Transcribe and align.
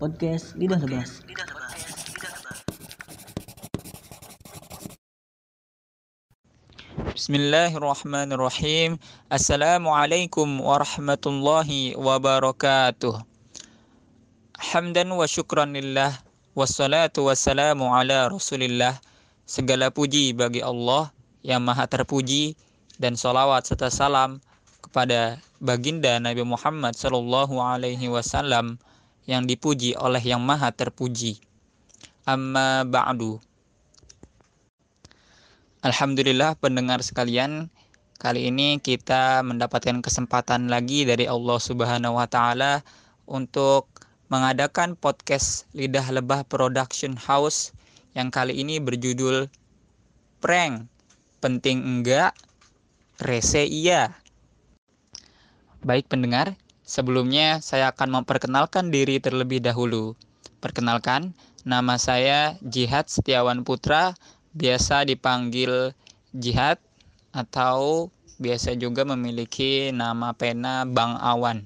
Podcast 0.00 0.56
Lidah 0.56 0.80
Lebas. 0.80 1.20
Bismillahirrahmanirrahim. 7.12 8.96
Assalamualaikum 9.28 10.64
warahmatullahi 10.64 12.00
wabarakatuh. 12.00 13.12
Hamdan 14.72 15.12
wa 15.12 15.28
syukran 15.28 15.76
lillah 15.76 16.16
wassalatu 16.56 17.28
wassalamu 17.28 17.92
ala 17.92 18.32
rasulillah. 18.32 18.96
Segala 19.44 19.92
puji 19.92 20.32
bagi 20.32 20.64
Allah 20.64 21.12
yang 21.44 21.60
maha 21.60 21.84
terpuji 21.84 22.56
dan 22.96 23.20
salawat 23.20 23.68
serta 23.68 23.92
salam 23.92 24.40
kepada 24.80 25.36
baginda 25.60 26.16
Nabi 26.16 26.40
Muhammad 26.48 26.96
sallallahu 26.96 27.60
alaihi 27.60 28.08
wasallam 28.08 28.80
yang 29.30 29.46
dipuji 29.46 29.94
oleh 29.94 30.18
yang 30.18 30.42
maha 30.42 30.74
terpuji. 30.74 31.38
Amma 32.26 32.82
ba'du. 32.82 33.38
Alhamdulillah 35.86 36.58
pendengar 36.58 36.98
sekalian, 37.06 37.70
kali 38.18 38.50
ini 38.50 38.82
kita 38.82 39.46
mendapatkan 39.46 40.02
kesempatan 40.02 40.66
lagi 40.66 41.06
dari 41.06 41.30
Allah 41.30 41.62
Subhanahu 41.62 42.18
wa 42.18 42.26
taala 42.26 42.82
untuk 43.30 43.86
mengadakan 44.26 44.98
podcast 44.98 45.70
Lidah 45.78 46.10
Lebah 46.10 46.42
Production 46.50 47.14
House 47.14 47.70
yang 48.18 48.34
kali 48.34 48.58
ini 48.58 48.82
berjudul 48.82 49.46
Prank. 50.42 50.90
Penting 51.38 51.80
enggak? 51.80 52.34
Rese 53.22 53.62
iya. 53.64 54.12
Baik 55.80 56.12
pendengar, 56.12 56.60
sebelumnya 56.90 57.62
saya 57.62 57.94
akan 57.94 58.18
memperkenalkan 58.18 58.90
diri 58.90 59.22
terlebih 59.22 59.62
dahulu. 59.62 60.18
Perkenalkan, 60.58 61.38
nama 61.62 61.94
saya 62.02 62.58
Jihad 62.66 63.06
Setiawan 63.06 63.62
Putra 63.62 64.18
biasa 64.58 65.06
dipanggil 65.06 65.94
Jihad 66.34 66.82
atau 67.30 68.10
biasa 68.42 68.74
juga 68.74 69.06
memiliki 69.06 69.94
nama 69.94 70.34
pena 70.34 70.82
Bang 70.82 71.14
Awan. 71.22 71.62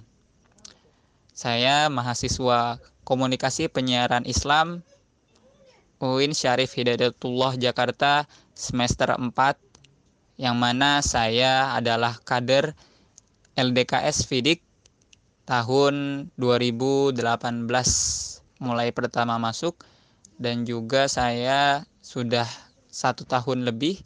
Saya 1.32 1.88
mahasiswa 1.88 2.76
Komunikasi 3.08 3.72
Penyiaran 3.72 4.28
Islam 4.28 4.84
UIN 6.04 6.36
Syarif 6.36 6.76
Hidayatullah 6.76 7.56
Jakarta 7.56 8.28
semester 8.52 9.08
4 9.16 9.32
yang 10.36 10.56
mana 10.60 11.00
saya 11.00 11.72
adalah 11.72 12.20
kader 12.20 12.76
LDKS 13.56 14.28
Fidik 14.28 14.60
tahun 15.44 16.28
2018 16.40 17.20
mulai 18.64 18.88
pertama 18.96 19.36
masuk 19.36 19.84
dan 20.40 20.64
juga 20.64 21.04
saya 21.06 21.84
sudah 22.00 22.48
satu 22.88 23.28
tahun 23.28 23.68
lebih 23.68 24.00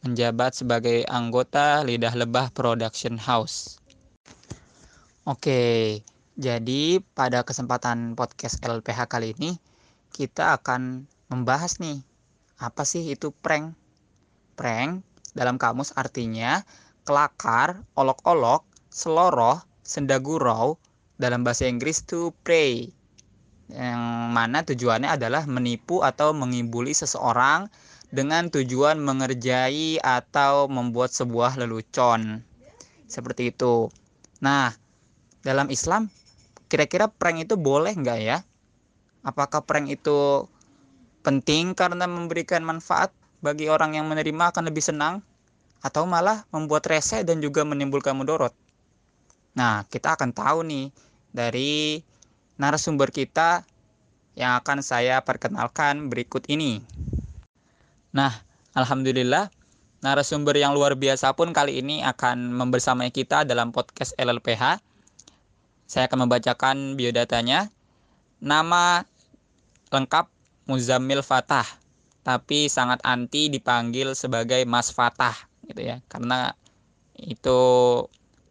menjabat 0.00 0.56
sebagai 0.56 1.04
anggota 1.12 1.84
Lidah 1.84 2.16
Lebah 2.16 2.48
Production 2.56 3.20
House. 3.20 3.76
Oke, 5.28 6.00
jadi 6.40 7.04
pada 7.12 7.44
kesempatan 7.44 8.16
podcast 8.16 8.64
LPH 8.64 9.12
kali 9.12 9.36
ini 9.36 9.60
kita 10.08 10.56
akan 10.56 11.04
membahas 11.28 11.76
nih 11.78 12.00
apa 12.56 12.88
sih 12.88 13.12
itu 13.12 13.28
prank? 13.28 13.76
Prank 14.56 15.04
dalam 15.36 15.60
kamus 15.60 15.92
artinya 15.94 16.64
kelakar, 17.04 17.84
olok-olok, 17.92 18.64
seloroh, 18.88 19.69
sendagurau 19.90 20.78
dalam 21.18 21.42
bahasa 21.42 21.66
Inggris 21.66 22.06
to 22.06 22.30
pray 22.46 22.94
yang 23.74 24.30
mana 24.30 24.62
tujuannya 24.62 25.18
adalah 25.18 25.46
menipu 25.50 26.06
atau 26.06 26.30
mengibuli 26.30 26.94
seseorang 26.94 27.66
dengan 28.10 28.50
tujuan 28.50 28.98
mengerjai 28.98 30.02
atau 30.02 30.66
membuat 30.66 31.14
sebuah 31.14 31.58
lelucon. 31.58 32.42
Seperti 33.06 33.54
itu. 33.54 33.90
Nah, 34.42 34.74
dalam 35.42 35.70
Islam, 35.70 36.10
kira-kira 36.66 37.06
prank 37.06 37.46
itu 37.46 37.54
boleh 37.54 37.94
nggak 37.94 38.18
ya? 38.22 38.42
Apakah 39.22 39.62
prank 39.62 39.90
itu 39.90 40.46
penting 41.22 41.78
karena 41.78 42.10
memberikan 42.10 42.66
manfaat 42.66 43.14
bagi 43.38 43.70
orang 43.70 43.94
yang 43.94 44.10
menerima 44.10 44.50
akan 44.54 44.66
lebih 44.66 44.82
senang? 44.82 45.22
Atau 45.80 46.04
malah 46.10 46.44
membuat 46.50 46.90
rese 46.90 47.22
dan 47.22 47.38
juga 47.38 47.62
menimbulkan 47.62 48.18
mudorot? 48.18 48.52
Nah, 49.54 49.82
kita 49.90 50.14
akan 50.14 50.30
tahu 50.30 50.62
nih 50.66 50.94
dari 51.30 52.02
narasumber 52.60 53.10
kita 53.10 53.66
yang 54.38 54.58
akan 54.62 54.84
saya 54.84 55.20
perkenalkan 55.26 56.12
berikut 56.12 56.46
ini. 56.46 56.84
Nah, 58.14 58.30
alhamdulillah 58.74 59.50
narasumber 60.00 60.56
yang 60.56 60.72
luar 60.72 60.96
biasa 60.96 61.34
pun 61.36 61.52
kali 61.52 61.82
ini 61.82 62.00
akan 62.00 62.54
membersamai 62.54 63.12
kita 63.12 63.44
dalam 63.44 63.74
podcast 63.74 64.16
LLPH. 64.16 64.80
Saya 65.90 66.06
akan 66.06 66.26
membacakan 66.26 66.94
biodatanya. 66.94 67.68
Nama 68.40 69.04
lengkap 69.90 70.30
Muzammil 70.70 71.20
Fatah, 71.20 71.66
tapi 72.22 72.70
sangat 72.70 73.02
anti 73.02 73.50
dipanggil 73.50 74.14
sebagai 74.14 74.62
Mas 74.64 74.94
Fatah 74.94 75.34
gitu 75.66 75.82
ya. 75.82 75.98
Karena 76.06 76.54
itu 77.18 77.60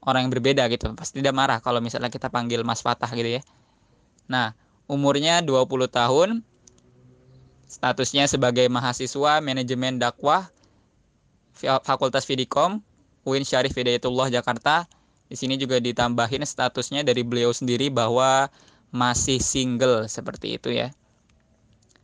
orang 0.03 0.27
yang 0.27 0.31
berbeda 0.31 0.67
gitu. 0.71 0.91
Pasti 0.95 1.19
tidak 1.19 1.35
marah 1.35 1.59
kalau 1.59 1.83
misalnya 1.83 2.11
kita 2.11 2.31
panggil 2.31 2.63
Mas 2.63 2.79
Fatah 2.79 3.09
gitu 3.11 3.39
ya. 3.39 3.41
Nah, 4.29 4.53
umurnya 4.85 5.41
20 5.43 5.89
tahun, 5.89 6.29
statusnya 7.69 8.25
sebagai 8.29 8.65
mahasiswa 8.71 9.43
manajemen 9.43 9.99
dakwah 9.99 10.47
Fakultas 11.59 12.23
Fidikom, 12.23 12.79
UIN 13.27 13.43
Syarif 13.43 13.75
Hidayatullah 13.75 14.31
Jakarta. 14.31 14.87
Di 15.29 15.37
sini 15.37 15.61
juga 15.61 15.77
ditambahin 15.77 16.41
statusnya 16.41 17.05
dari 17.05 17.21
beliau 17.21 17.53
sendiri 17.53 17.93
bahwa 17.93 18.49
masih 18.89 19.37
single 19.37 20.09
seperti 20.09 20.57
itu 20.57 20.73
ya. 20.73 20.89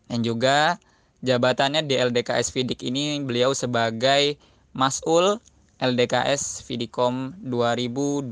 Dan 0.05 0.21
juga 0.21 0.77
jabatannya 1.25 1.81
di 1.81 1.97
LDKS 1.97 2.53
Fidik 2.53 2.85
ini 2.85 3.17
beliau 3.25 3.57
sebagai 3.57 4.37
Masul 4.75 5.41
LDKS 5.75 6.63
Fidikom 6.63 7.35
2020 7.43 8.31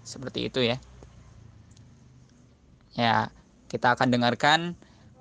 seperti 0.00 0.48
itu 0.48 0.60
ya. 0.64 0.80
Ya, 2.94 3.28
kita 3.68 3.92
akan 3.92 4.08
dengarkan 4.08 4.78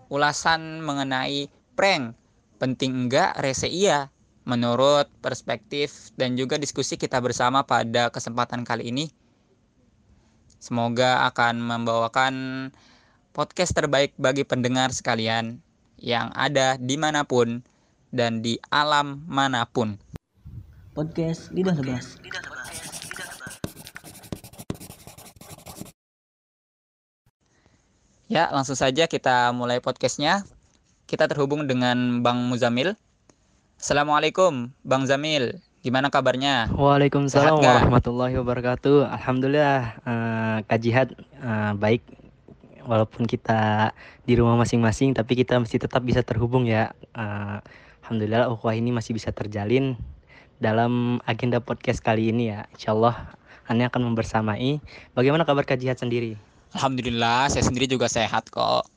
ulasan 0.07 0.79
mengenai 0.85 1.49
prank. 1.75 2.15
Penting 2.61 3.07
enggak, 3.07 3.35
rese 3.41 3.67
iya. 3.67 4.13
Menurut 4.47 5.07
perspektif 5.19 6.11
dan 6.19 6.35
juga 6.35 6.55
diskusi 6.59 6.95
kita 6.95 7.19
bersama 7.19 7.63
pada 7.67 8.11
kesempatan 8.11 8.63
kali 8.63 8.91
ini. 8.91 9.11
Semoga 10.63 11.27
akan 11.27 11.59
membawakan 11.59 12.33
podcast 13.35 13.75
terbaik 13.75 14.15
bagi 14.15 14.47
pendengar 14.47 14.95
sekalian 14.95 15.59
yang 15.99 16.31
ada 16.35 16.79
di 16.79 16.95
mana 16.95 17.27
pun 17.27 17.63
dan 18.13 18.39
di 18.39 18.55
alam 18.71 19.25
mana 19.27 19.67
pun. 19.67 20.12
Podcast 20.93 21.49
Lidah 21.49 21.73
Lebas. 21.73 22.21
Ya, 28.29 28.53
langsung 28.53 28.77
saja 28.77 29.09
kita 29.09 29.49
mulai 29.57 29.81
podcastnya. 29.81 30.45
Kita 31.09 31.25
terhubung 31.25 31.65
dengan 31.65 32.21
Bang 32.21 32.45
Muzamil. 32.45 32.93
Assalamualaikum, 33.81 34.69
Bang 34.85 35.09
Zamil. 35.09 35.65
Gimana 35.81 36.13
kabarnya? 36.13 36.69
Waalaikumsalam 36.69 37.57
warahmatullahi 37.57 38.37
wabarakatuh. 38.37 39.09
Alhamdulillah, 39.17 39.97
uh, 40.05 40.57
Kak 40.69 40.77
Jihad 40.77 41.17
uh, 41.41 41.73
baik. 41.73 42.05
Walaupun 42.85 43.25
kita 43.25 43.97
di 44.29 44.37
rumah 44.37 44.61
masing-masing, 44.61 45.17
tapi 45.17 45.41
kita 45.41 45.57
masih 45.57 45.81
tetap 45.81 46.05
bisa 46.05 46.21
terhubung 46.21 46.69
ya. 46.69 46.93
Uh, 47.17 47.57
Alhamdulillah, 48.05 48.45
ukhuwah 48.53 48.77
ini 48.77 48.93
masih 48.93 49.17
bisa 49.17 49.33
terjalin 49.33 49.97
dalam 50.63 51.19
agenda 51.27 51.59
podcast 51.59 51.99
kali 51.99 52.31
ini 52.31 52.55
ya. 52.55 52.63
Insya 52.71 52.95
Allah, 52.95 53.35
Anda 53.67 53.91
akan 53.91 54.15
membersamai. 54.15 54.79
Bagaimana 55.11 55.43
kabar 55.43 55.67
Kak 55.67 55.83
Jihad 55.83 55.99
sendiri? 55.99 56.39
Alhamdulillah, 56.71 57.51
saya 57.51 57.67
sendiri 57.67 57.91
juga 57.91 58.07
sehat 58.07 58.47
kok. 58.47 58.87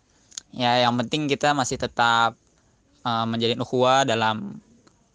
Ya, 0.54 0.86
yang 0.86 0.94
penting 1.02 1.26
kita 1.26 1.50
masih 1.52 1.76
tetap 1.76 2.38
uh, 3.02 3.26
menjadi 3.26 3.58
ukhuwah 3.58 4.06
dalam 4.06 4.62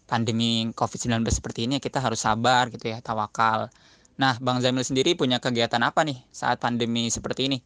pandemi 0.04 0.68
COVID-19 0.76 1.24
seperti 1.32 1.64
ini. 1.64 1.80
Kita 1.80 2.04
harus 2.04 2.20
sabar 2.20 2.68
gitu 2.68 2.92
ya, 2.92 3.00
tawakal. 3.00 3.72
Nah, 4.20 4.36
Bang 4.44 4.60
Zamil 4.60 4.84
sendiri 4.84 5.16
punya 5.16 5.40
kegiatan 5.40 5.80
apa 5.80 6.04
nih 6.04 6.20
saat 6.28 6.60
pandemi 6.60 7.08
seperti 7.08 7.48
ini? 7.48 7.58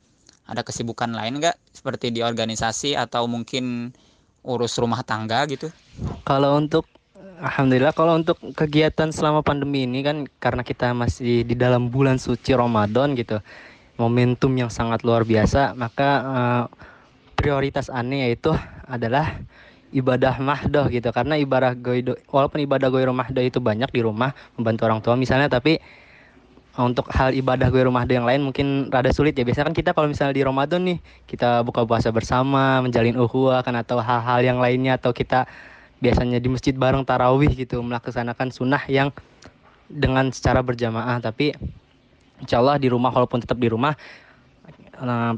Ada 0.46 0.62
kesibukan 0.62 1.10
lain 1.10 1.42
nggak? 1.42 1.58
Seperti 1.74 2.14
di 2.14 2.22
organisasi 2.22 2.94
atau 2.94 3.26
mungkin 3.26 3.90
urus 4.46 4.78
rumah 4.78 5.02
tangga 5.02 5.42
gitu? 5.50 5.74
Kalau 6.22 6.54
untuk 6.54 6.86
Alhamdulillah 7.36 7.92
kalau 7.92 8.16
untuk 8.16 8.40
kegiatan 8.56 9.12
selama 9.12 9.44
pandemi 9.44 9.84
ini 9.84 10.00
kan 10.00 10.24
karena 10.40 10.64
kita 10.64 10.96
masih 10.96 11.44
di 11.44 11.52
dalam 11.52 11.92
bulan 11.92 12.16
suci 12.16 12.56
Ramadan 12.56 13.12
gitu 13.12 13.44
momentum 14.00 14.52
yang 14.56 14.72
sangat 14.72 15.04
luar 15.04 15.24
biasa, 15.24 15.76
maka 15.76 16.08
uh, 16.24 16.64
prioritas 17.36 17.92
aneh 17.92 18.28
yaitu 18.28 18.52
adalah 18.88 19.36
ibadah 19.92 20.36
mahdoh 20.40 20.88
gitu. 20.88 21.12
Karena 21.12 21.36
ibadah 21.36 21.76
goido 21.76 22.16
walaupun 22.28 22.64
ibadah 22.64 22.88
goiro 22.88 23.12
mahdoh 23.12 23.44
itu 23.44 23.60
banyak 23.60 23.92
di 23.92 24.00
rumah 24.00 24.32
membantu 24.56 24.88
orang 24.88 25.00
tua 25.04 25.16
misalnya 25.16 25.52
tapi 25.52 25.76
untuk 26.76 27.08
hal 27.08 27.32
ibadah 27.32 27.72
gue 27.72 27.88
rumah 27.88 28.04
yang 28.04 28.28
lain 28.28 28.44
mungkin 28.44 28.92
rada 28.92 29.08
sulit 29.12 29.32
ya. 29.32 29.44
Biasanya 29.44 29.72
kan 29.72 29.76
kita 29.76 29.90
kalau 29.96 30.08
misalnya 30.12 30.36
di 30.36 30.44
Ramadan 30.44 30.80
nih 30.84 30.98
kita 31.24 31.64
buka 31.64 31.84
puasa 31.88 32.12
bersama 32.12 32.84
menjalin 32.84 33.16
ukhuwah 33.16 33.64
kan 33.64 33.76
atau 33.80 34.00
hal-hal 34.00 34.40
yang 34.44 34.58
lainnya 34.60 35.00
atau 35.00 35.16
kita 35.16 35.48
biasanya 36.00 36.38
di 36.42 36.48
masjid 36.52 36.76
bareng 36.76 37.04
tarawih 37.04 37.50
gitu 37.56 37.80
melaksanakan 37.80 38.52
sunnah 38.52 38.82
yang 38.88 39.10
dengan 39.88 40.28
secara 40.34 40.60
berjamaah. 40.60 41.22
Tapi 41.22 41.54
insya 42.42 42.60
Allah 42.60 42.76
di 42.76 42.88
rumah 42.90 43.12
walaupun 43.12 43.40
tetap 43.40 43.56
di 43.56 43.68
rumah 43.70 43.96
eh, 45.00 45.34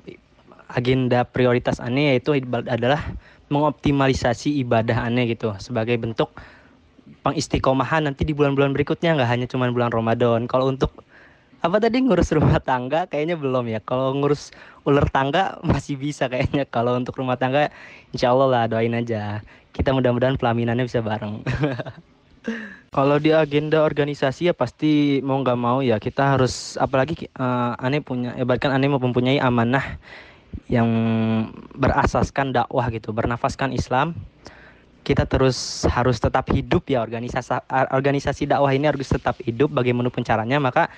agenda 0.69 1.25
prioritas 1.25 1.81
aneh 1.81 2.17
yaitu 2.17 2.37
adalah 2.69 3.01
mengoptimalisasi 3.49 4.61
ibadah 4.61 5.09
aneh 5.09 5.33
gitu 5.33 5.57
sebagai 5.57 5.97
bentuk 5.97 6.37
pengistiqomahan 7.25 8.05
nanti 8.05 8.29
di 8.29 8.37
bulan-bulan 8.37 8.77
berikutnya 8.77 9.17
nggak 9.17 9.31
hanya 9.31 9.47
cuma 9.49 9.73
bulan 9.73 9.89
Ramadan. 9.89 10.45
Kalau 10.45 10.69
untuk 10.69 10.93
apa 11.59 11.83
tadi 11.83 12.05
ngurus 12.05 12.31
rumah 12.37 12.61
tangga? 12.63 13.09
Kayaknya 13.11 13.37
belum 13.41 13.65
ya. 13.73 13.81
Kalau 13.83 14.15
ngurus 14.15 14.53
ular 14.87 15.09
tangga 15.09 15.59
masih 15.65 15.99
bisa 15.99 16.29
kayaknya. 16.31 16.69
Kalau 16.69 16.95
untuk 16.95 17.17
rumah 17.17 17.41
tangga 17.41 17.73
insya 18.13 18.31
Allah 18.31 18.49
lah 18.49 18.65
doain 18.69 18.93
aja 18.95 19.43
kita 19.79 19.95
mudah-mudahan 19.95 20.35
pelaminannya 20.35 20.91
bisa 20.91 20.99
bareng. 20.99 21.47
Kalau 22.97 23.17
di 23.23 23.31
agenda 23.31 23.85
organisasi 23.87 24.51
ya 24.51 24.55
pasti 24.57 25.23
mau 25.23 25.39
nggak 25.39 25.59
mau 25.61 25.79
ya 25.85 26.03
kita 26.03 26.35
harus 26.35 26.75
apalagi 26.81 27.31
uh, 27.39 27.79
aneh 27.79 28.03
punya 28.03 28.35
ya 28.35 28.43
bahkan 28.49 28.75
aneh 28.75 28.91
mempunyai 28.91 29.39
amanah 29.39 30.01
yang 30.67 30.89
berasaskan 31.77 32.51
dakwah 32.51 32.91
gitu 32.91 33.15
bernafaskan 33.15 33.71
Islam. 33.71 34.19
Kita 35.07 35.25
terus 35.25 35.87
harus 35.89 36.19
tetap 36.19 36.51
hidup 36.51 36.91
ya 36.91 37.05
organisasi 37.05 37.71
organisasi 37.71 38.51
dakwah 38.51 38.75
ini 38.75 38.91
harus 38.91 39.09
tetap 39.09 39.39
hidup 39.47 39.71
bagaimanapun 39.71 40.27
caranya. 40.27 40.59
Maka 40.59 40.91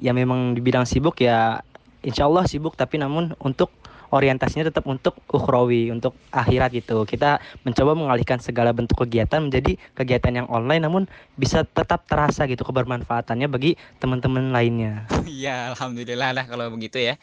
ya 0.00 0.14
memang 0.16 0.56
di 0.56 0.64
bidang 0.64 0.88
sibuk 0.88 1.20
ya 1.20 1.60
insya 2.00 2.24
Allah 2.30 2.46
sibuk 2.48 2.78
tapi 2.78 2.98
namun 2.98 3.34
untuk 3.42 3.70
orientasinya 4.14 4.70
tetap 4.70 4.86
untuk 4.86 5.18
ukhrawi, 5.26 5.90
untuk 5.90 6.14
akhirat 6.30 6.70
gitu. 6.70 7.02
Kita 7.02 7.42
mencoba 7.66 7.98
mengalihkan 7.98 8.38
segala 8.38 8.70
bentuk 8.70 9.02
kegiatan 9.02 9.42
menjadi 9.42 9.74
kegiatan 9.98 10.32
yang 10.44 10.46
online 10.46 10.86
namun 10.86 11.02
bisa 11.34 11.66
tetap 11.66 12.06
terasa 12.06 12.46
gitu 12.46 12.62
kebermanfaatannya 12.62 13.50
bagi 13.50 13.74
teman-teman 13.98 14.54
lainnya. 14.54 15.10
Iya, 15.34 15.74
alhamdulillah 15.74 16.30
lah 16.30 16.44
kalau 16.46 16.70
begitu 16.70 17.02
ya. 17.02 17.18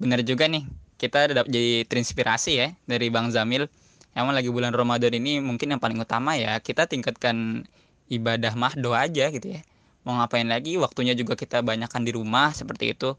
Benar 0.00 0.24
juga 0.24 0.48
nih. 0.48 0.64
Kita 0.96 1.28
dapat 1.28 1.52
jadi 1.52 1.84
terinspirasi 1.84 2.52
ya 2.56 2.68
dari 2.88 3.12
Bang 3.12 3.28
Zamil. 3.28 3.68
Emang 4.16 4.32
lagi 4.32 4.48
bulan 4.48 4.72
Ramadan 4.72 5.12
ini 5.12 5.38
mungkin 5.44 5.76
yang 5.76 5.80
paling 5.80 6.00
utama 6.00 6.34
ya 6.34 6.56
kita 6.58 6.88
tingkatkan 6.88 7.68
ibadah 8.10 8.52
mahdo 8.58 8.90
aja 8.90 9.30
gitu 9.30 9.54
ya 9.54 9.62
mau 10.02 10.16
ngapain 10.18 10.48
lagi 10.48 10.80
waktunya 10.80 11.12
juga 11.12 11.36
kita 11.36 11.60
banyakkan 11.60 12.02
di 12.02 12.12
rumah 12.16 12.50
seperti 12.50 12.96
itu 12.96 13.14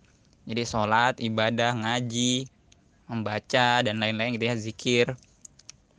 jadi 0.49 0.65
sholat 0.65 1.21
ibadah 1.21 1.77
ngaji 1.77 2.49
membaca 3.11 3.83
dan 3.83 3.99
lain-lain 3.99 4.39
gitu 4.39 4.47
ya 4.47 4.55
zikir. 4.55 5.07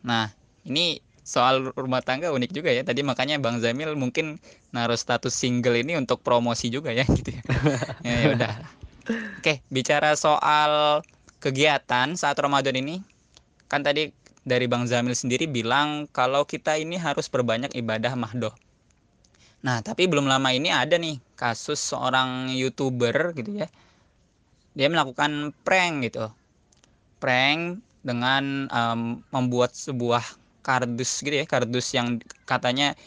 Nah 0.00 0.32
ini 0.64 1.05
soal 1.20 1.70
rumah 1.76 2.00
tangga 2.00 2.32
unik 2.32 2.50
juga 2.56 2.73
ya. 2.73 2.81
Tadi 2.81 3.05
makanya 3.05 3.37
bang 3.37 3.61
Zamil 3.61 3.93
mungkin 3.93 4.41
naruh 4.73 4.97
status 4.97 5.37
single 5.37 5.76
ini 5.76 6.00
untuk 6.00 6.25
promosi 6.25 6.73
juga 6.73 6.97
ya 6.97 7.05
gitu 7.20 7.37
ya. 7.37 7.43
Ya, 8.00 8.14
ya 8.17 8.29
udah. 8.32 8.55
Oke 9.37 9.61
bicara 9.69 10.17
soal 10.17 11.05
kegiatan 11.44 12.17
saat 12.17 12.41
Ramadan 12.41 12.81
ini 12.81 13.05
kan 13.69 13.85
tadi 13.85 14.09
dari 14.43 14.67
bang 14.67 14.88
Zamil 14.88 15.12
sendiri 15.14 15.44
bilang 15.44 16.09
kalau 16.11 16.49
kita 16.49 16.81
ini 16.81 16.97
harus 16.97 17.29
berbanyak 17.29 17.76
ibadah 17.76 18.17
mahdoh. 18.17 18.55
Nah, 19.62 19.79
tapi 19.79 20.11
belum 20.11 20.26
lama 20.26 20.50
ini 20.50 20.75
ada 20.75 20.99
nih 20.99 21.23
kasus 21.38 21.79
seorang 21.79 22.50
YouTuber 22.50 23.31
gitu 23.38 23.62
ya. 23.62 23.70
Dia 24.75 24.91
melakukan 24.91 25.55
prank 25.62 26.11
gitu. 26.11 26.35
Prank 27.23 27.79
dengan 28.03 28.67
um, 28.75 29.23
membuat 29.31 29.79
sebuah 29.79 30.27
kardus 30.67 31.23
gitu 31.23 31.39
ya, 31.39 31.47
kardus 31.47 31.95
yang 31.95 32.19
katanya 32.43 32.99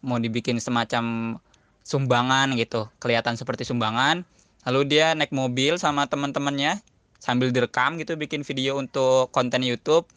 mau 0.00 0.16
dibikin 0.16 0.56
semacam 0.56 1.36
sumbangan 1.84 2.56
gitu, 2.56 2.88
kelihatan 2.96 3.36
seperti 3.36 3.68
sumbangan. 3.68 4.24
Lalu 4.64 4.96
dia 4.96 5.12
naik 5.12 5.36
mobil 5.36 5.76
sama 5.76 6.08
teman-temannya 6.08 6.80
sambil 7.20 7.52
direkam 7.52 8.00
gitu 8.00 8.16
bikin 8.16 8.40
video 8.40 8.80
untuk 8.80 9.28
konten 9.36 9.60
YouTube 9.60 10.08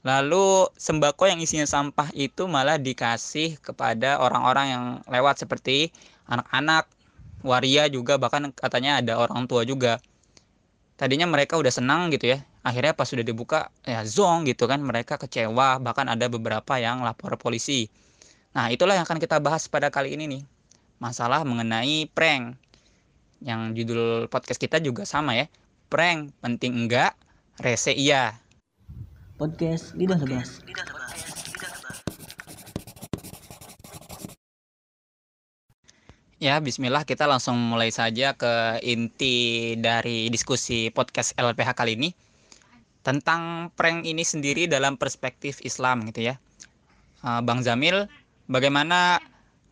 Lalu 0.00 0.72
sembako 0.80 1.28
yang 1.28 1.44
isinya 1.44 1.68
sampah 1.68 2.08
itu 2.16 2.48
malah 2.48 2.80
dikasih 2.80 3.60
kepada 3.60 4.16
orang-orang 4.16 4.66
yang 4.72 4.84
lewat 5.04 5.44
seperti 5.44 5.92
anak-anak, 6.24 6.88
waria 7.44 7.84
juga 7.92 8.16
bahkan 8.16 8.48
katanya 8.56 9.04
ada 9.04 9.20
orang 9.20 9.44
tua 9.44 9.68
juga. 9.68 10.00
Tadinya 11.00 11.24
mereka 11.24 11.56
udah 11.56 11.72
senang 11.72 12.12
gitu 12.12 12.36
ya. 12.36 12.44
Akhirnya 12.60 12.92
pas 12.92 13.08
sudah 13.08 13.24
dibuka 13.24 13.72
ya 13.88 14.04
zong 14.04 14.44
gitu 14.44 14.68
kan 14.68 14.84
mereka 14.84 15.16
kecewa 15.16 15.80
bahkan 15.80 16.04
ada 16.12 16.28
beberapa 16.28 16.76
yang 16.76 17.00
lapor 17.00 17.40
polisi. 17.40 17.88
Nah, 18.52 18.68
itulah 18.68 18.92
yang 18.92 19.08
akan 19.08 19.16
kita 19.16 19.40
bahas 19.40 19.64
pada 19.72 19.88
kali 19.88 20.12
ini 20.12 20.28
nih. 20.28 20.42
Masalah 21.00 21.40
mengenai 21.48 22.04
prank. 22.12 22.60
Yang 23.40 23.60
judul 23.80 24.28
podcast 24.28 24.60
kita 24.60 24.76
juga 24.84 25.08
sama 25.08 25.32
ya. 25.32 25.48
Prank 25.88 26.36
penting 26.44 26.84
enggak, 26.84 27.16
rese 27.56 27.96
iya 27.96 28.36
podcast 29.40 29.96
Lidah 29.96 30.20
Lebas. 30.20 30.60
Ya, 36.40 36.56
bismillah 36.56 37.04
kita 37.04 37.28
langsung 37.28 37.52
mulai 37.60 37.92
saja 37.92 38.32
ke 38.32 38.80
inti 38.80 39.76
dari 39.76 40.32
diskusi 40.32 40.88
podcast 40.88 41.36
LPH 41.36 41.76
kali 41.76 42.00
ini 42.00 42.16
tentang 43.04 43.68
prank 43.76 44.08
ini 44.08 44.24
sendiri 44.24 44.64
dalam 44.64 44.96
perspektif 44.96 45.60
Islam 45.60 46.08
gitu 46.08 46.32
ya. 46.32 46.40
Eh, 47.20 47.40
Bang 47.44 47.60
Zamil, 47.60 48.08
bagaimana 48.48 49.20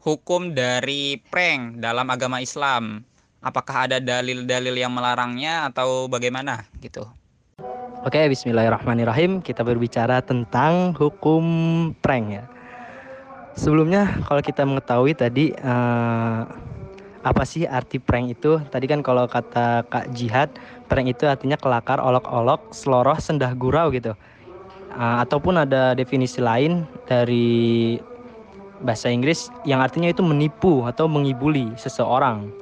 hukum 0.04 0.52
dari 0.52 1.16
prank 1.32 1.80
dalam 1.80 2.04
agama 2.12 2.44
Islam? 2.44 3.00
Apakah 3.40 3.88
ada 3.88 3.96
dalil-dalil 3.96 4.76
yang 4.76 4.92
melarangnya 4.92 5.72
atau 5.72 6.04
bagaimana 6.04 6.68
gitu? 6.84 7.08
Oke, 8.04 8.28
bismillahirrahmanirrahim. 8.28 9.40
Kita 9.40 9.64
berbicara 9.64 10.20
tentang 10.20 10.92
hukum 11.00 11.44
prank 12.04 12.28
ya. 12.28 12.44
Sebelumnya 13.58 14.22
kalau 14.22 14.38
kita 14.38 14.62
mengetahui 14.62 15.18
tadi 15.18 15.50
uh, 15.50 16.46
apa 17.26 17.42
sih 17.42 17.66
arti 17.66 17.98
prank 17.98 18.38
itu? 18.38 18.62
Tadi 18.70 18.86
kan 18.86 19.02
kalau 19.02 19.26
kata 19.26 19.82
Kak 19.90 20.14
Jihad, 20.14 20.54
prank 20.86 21.10
itu 21.10 21.26
artinya 21.26 21.58
kelakar, 21.58 21.98
olok-olok, 21.98 22.70
seloroh, 22.70 23.18
sendah 23.18 23.50
gurau 23.58 23.90
gitu. 23.90 24.14
Uh, 24.94 25.18
ataupun 25.26 25.58
ada 25.58 25.98
definisi 25.98 26.38
lain 26.38 26.86
dari 27.10 27.98
bahasa 28.78 29.10
Inggris 29.10 29.50
yang 29.66 29.82
artinya 29.82 30.06
itu 30.06 30.22
menipu 30.22 30.86
atau 30.86 31.10
mengibuli 31.10 31.74
seseorang. 31.74 32.54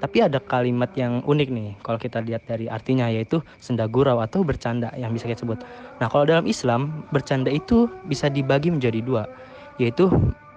Tapi 0.00 0.18
ada 0.24 0.40
kalimat 0.40 0.96
yang 0.96 1.20
unik 1.28 1.48
nih 1.52 1.68
kalau 1.84 2.00
kita 2.00 2.24
lihat 2.24 2.48
dari 2.48 2.72
artinya 2.72 3.06
yaitu 3.06 3.44
senda 3.60 3.84
gurau 3.84 4.18
atau 4.24 4.40
bercanda 4.40 4.88
yang 4.96 5.12
bisa 5.12 5.28
kita 5.28 5.44
sebut. 5.44 5.60
Nah 6.00 6.08
kalau 6.08 6.24
dalam 6.24 6.48
Islam 6.48 7.04
bercanda 7.12 7.52
itu 7.52 7.86
bisa 8.08 8.32
dibagi 8.32 8.72
menjadi 8.72 8.98
dua 9.04 9.28
yaitu 9.76 10.08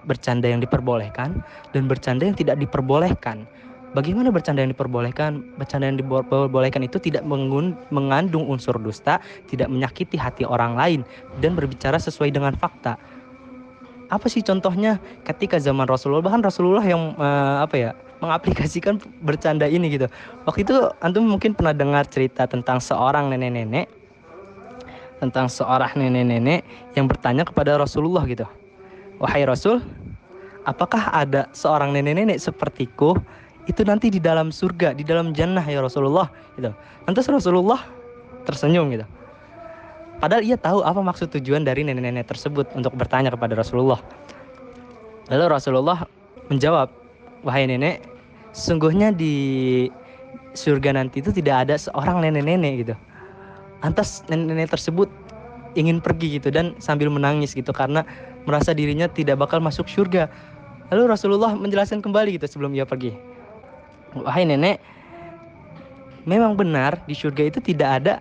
bercanda 0.06 0.46
yang 0.50 0.62
diperbolehkan 0.62 1.42
dan 1.74 1.84
bercanda 1.90 2.26
yang 2.30 2.38
tidak 2.38 2.58
diperbolehkan. 2.62 3.46
Bagaimana 3.96 4.28
bercanda 4.28 4.60
yang 4.60 4.76
diperbolehkan? 4.76 5.56
Bercanda 5.56 5.88
yang 5.88 5.96
diperbolehkan 5.96 6.84
itu 6.84 7.00
tidak 7.00 7.24
mengandung 7.90 8.44
unsur 8.44 8.76
dusta, 8.76 9.24
tidak 9.48 9.72
menyakiti 9.72 10.20
hati 10.20 10.44
orang 10.44 10.76
lain, 10.76 11.02
dan 11.40 11.56
berbicara 11.56 11.96
sesuai 11.96 12.36
dengan 12.36 12.52
fakta. 12.60 13.00
Apa 14.12 14.28
sih 14.28 14.44
contohnya 14.44 15.00
ketika 15.24 15.56
zaman 15.64 15.88
Rasulullah? 15.88 16.28
Bahkan 16.28 16.44
Rasulullah 16.44 16.84
yang 16.84 17.16
uh, 17.16 17.64
apa 17.64 17.76
ya 17.80 17.92
mengaplikasikan 18.20 19.00
bercanda 19.24 19.64
ini 19.64 19.88
gitu. 19.96 20.12
Waktu 20.44 20.68
itu 20.68 20.76
antum 21.00 21.24
mungkin 21.26 21.56
pernah 21.56 21.72
dengar 21.72 22.04
cerita 22.12 22.44
tentang 22.46 22.84
seorang 22.84 23.32
nenek-nenek 23.32 23.88
tentang 25.16 25.48
seorang 25.48 25.96
nenek-nenek 25.96 26.68
yang 26.94 27.08
bertanya 27.08 27.48
kepada 27.48 27.80
Rasulullah 27.80 28.28
gitu. 28.28 28.44
Wahai 29.20 29.48
Rasul, 29.48 29.80
apakah 30.68 31.14
ada 31.16 31.48
seorang 31.56 31.96
nenek-nenek 31.96 32.42
sepertiku 32.42 33.16
itu 33.66 33.82
nanti 33.82 34.14
di 34.14 34.22
dalam 34.22 34.54
surga, 34.54 34.94
di 34.94 35.02
dalam 35.02 35.34
jannah 35.34 35.64
ya 35.66 35.82
Rasulullah 35.82 36.30
gitu. 36.58 36.70
Lantas 37.08 37.26
Rasulullah 37.26 37.82
tersenyum 38.46 38.94
gitu. 38.94 39.06
Padahal 40.22 40.44
ia 40.46 40.56
tahu 40.56 40.86
apa 40.86 41.02
maksud 41.02 41.34
tujuan 41.40 41.68
dari 41.68 41.84
nenek-nenek 41.84 42.30
tersebut 42.30 42.72
untuk 42.78 42.96
bertanya 42.96 43.34
kepada 43.34 43.58
Rasulullah. 43.58 44.00
Lalu 45.28 45.46
Rasulullah 45.50 46.06
menjawab, 46.48 46.88
wahai 47.42 47.66
nenek, 47.66 48.06
sungguhnya 48.54 49.12
di 49.12 49.34
surga 50.56 50.96
nanti 50.96 51.20
itu 51.20 51.36
tidak 51.36 51.68
ada 51.68 51.76
seorang 51.76 52.24
nenek-nenek 52.24 52.74
gitu. 52.86 52.96
Antas 53.84 54.24
nenek-nenek 54.32 54.72
tersebut 54.72 55.10
ingin 55.76 56.00
pergi 56.00 56.40
gitu 56.40 56.48
dan 56.54 56.72
sambil 56.80 57.12
menangis 57.12 57.52
gitu 57.52 57.76
karena 57.76 58.08
merasa 58.46 58.72
dirinya 58.72 59.10
tidak 59.10 59.42
bakal 59.42 59.60
masuk 59.60 59.90
surga. 59.90 60.30
Lalu 60.94 61.10
Rasulullah 61.10 61.54
menjelaskan 61.58 62.00
kembali 62.00 62.38
gitu 62.38 62.46
sebelum 62.46 62.74
ia 62.78 62.86
pergi. 62.86 63.14
Wahai 64.16 64.48
nenek, 64.48 64.80
memang 66.24 66.56
benar 66.56 67.02
di 67.10 67.18
surga 67.18 67.52
itu 67.52 67.60
tidak 67.60 67.90
ada 68.02 68.14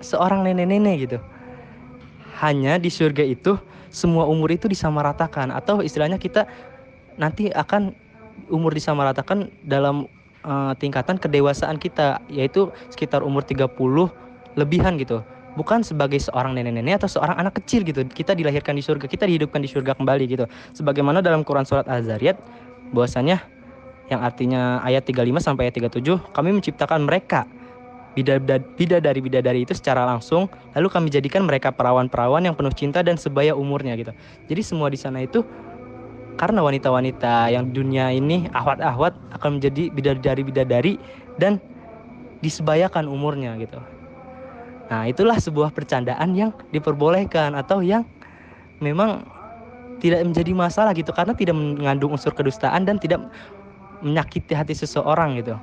seorang 0.00 0.46
nenek-nenek 0.46 1.10
gitu. 1.10 1.18
Hanya 2.38 2.78
di 2.80 2.88
surga 2.90 3.22
itu 3.26 3.58
semua 3.94 4.26
umur 4.26 4.50
itu 4.50 4.66
disamaratakan 4.66 5.54
atau 5.54 5.78
istilahnya 5.82 6.18
kita 6.18 6.50
nanti 7.14 7.50
akan 7.54 7.94
umur 8.50 8.74
disamaratakan 8.74 9.50
dalam 9.62 10.10
uh, 10.42 10.74
tingkatan 10.74 11.14
kedewasaan 11.14 11.78
kita 11.78 12.18
yaitu 12.26 12.74
sekitar 12.90 13.22
umur 13.22 13.46
30 13.46 13.70
lebihan 14.58 14.98
gitu 14.98 15.22
bukan 15.54 15.82
sebagai 15.86 16.18
seorang 16.18 16.54
nenek-nenek 16.54 17.02
atau 17.02 17.08
seorang 17.18 17.38
anak 17.38 17.58
kecil 17.62 17.86
gitu. 17.86 18.02
Kita 18.06 18.34
dilahirkan 18.34 18.74
di 18.74 18.82
surga 18.82 19.06
kita 19.06 19.26
dihidupkan 19.26 19.62
di 19.62 19.70
surga 19.70 19.94
kembali 19.98 20.24
gitu. 20.26 20.44
Sebagaimana 20.74 21.22
dalam 21.22 21.42
Quran 21.46 21.66
surat 21.66 21.86
Az-Zariyat 21.86 22.38
bahwasanya 22.90 23.42
yang 24.12 24.20
artinya 24.20 24.84
ayat 24.84 25.08
35 25.08 25.40
sampai 25.40 25.72
ayat 25.72 25.80
37 25.80 26.34
kami 26.34 26.50
menciptakan 26.60 27.06
mereka. 27.06 27.48
Bidadari 28.14 29.18
bidadari 29.18 29.66
itu 29.66 29.74
secara 29.74 30.06
langsung 30.06 30.46
lalu 30.70 30.86
kami 30.86 31.10
jadikan 31.10 31.42
mereka 31.42 31.74
perawan-perawan 31.74 32.46
yang 32.46 32.54
penuh 32.54 32.70
cinta 32.70 33.02
dan 33.02 33.18
sebaya 33.18 33.58
umurnya 33.58 33.98
gitu. 33.98 34.14
Jadi 34.46 34.62
semua 34.62 34.86
di 34.86 34.94
sana 34.94 35.18
itu 35.18 35.42
karena 36.38 36.62
wanita-wanita 36.62 37.50
yang 37.50 37.74
dunia 37.74 38.14
ini 38.14 38.46
ahwat-ahwat 38.54 39.18
akan 39.34 39.58
menjadi 39.58 39.90
bidadari-bidadari 39.90 40.98
dan 41.42 41.58
disebayakan 42.38 43.10
umurnya 43.10 43.58
gitu. 43.58 43.82
Nah, 44.92 45.08
itulah 45.08 45.40
sebuah 45.40 45.72
percandaan 45.72 46.36
yang 46.36 46.50
diperbolehkan 46.72 47.56
atau 47.56 47.80
yang 47.80 48.04
memang 48.84 49.24
tidak 50.02 50.26
menjadi 50.26 50.52
masalah 50.52 50.92
gitu 50.92 51.14
karena 51.16 51.32
tidak 51.32 51.56
mengandung 51.56 52.12
unsur 52.12 52.36
kedustaan 52.36 52.84
dan 52.84 53.00
tidak 53.00 53.24
menyakiti 54.04 54.52
hati 54.52 54.76
seseorang 54.76 55.40
gitu. 55.40 55.56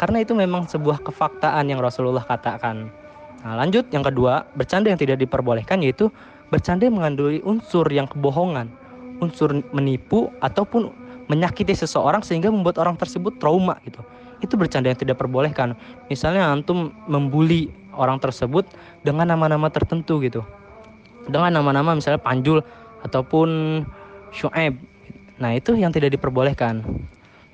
Karena 0.00 0.24
itu 0.24 0.32
memang 0.32 0.64
sebuah 0.64 1.04
kefaktaan 1.04 1.68
yang 1.68 1.78
Rasulullah 1.78 2.24
katakan. 2.24 2.88
Nah, 3.44 3.54
lanjut 3.60 3.84
yang 3.92 4.00
kedua, 4.00 4.48
bercanda 4.56 4.88
yang 4.88 4.98
tidak 4.98 5.20
diperbolehkan 5.20 5.84
yaitu 5.84 6.08
bercanda 6.48 6.88
yang 6.88 6.96
mengandung 6.96 7.36
unsur 7.44 7.84
yang 7.92 8.08
kebohongan 8.08 8.72
unsur 9.22 9.62
menipu 9.70 10.32
ataupun 10.42 10.90
menyakiti 11.30 11.72
seseorang 11.72 12.20
sehingga 12.20 12.50
membuat 12.50 12.76
orang 12.80 12.98
tersebut 12.98 13.38
trauma 13.38 13.78
gitu. 13.86 14.02
Itu 14.42 14.60
bercanda 14.60 14.92
yang 14.92 15.00
tidak 15.00 15.16
perbolehkan. 15.16 15.72
Misalnya 16.12 16.52
antum 16.52 16.92
membuli 17.08 17.72
orang 17.96 18.18
tersebut 18.20 18.66
dengan 19.02 19.30
nama-nama 19.30 19.70
tertentu 19.70 20.20
gitu. 20.20 20.42
Dengan 21.24 21.50
nama-nama 21.54 21.96
misalnya 21.96 22.20
Panjul 22.20 22.60
ataupun 23.04 23.82
Syuaib. 24.34 24.76
Nah, 25.38 25.50
itu 25.56 25.74
yang 25.74 25.90
tidak 25.90 26.14
diperbolehkan. 26.14 26.84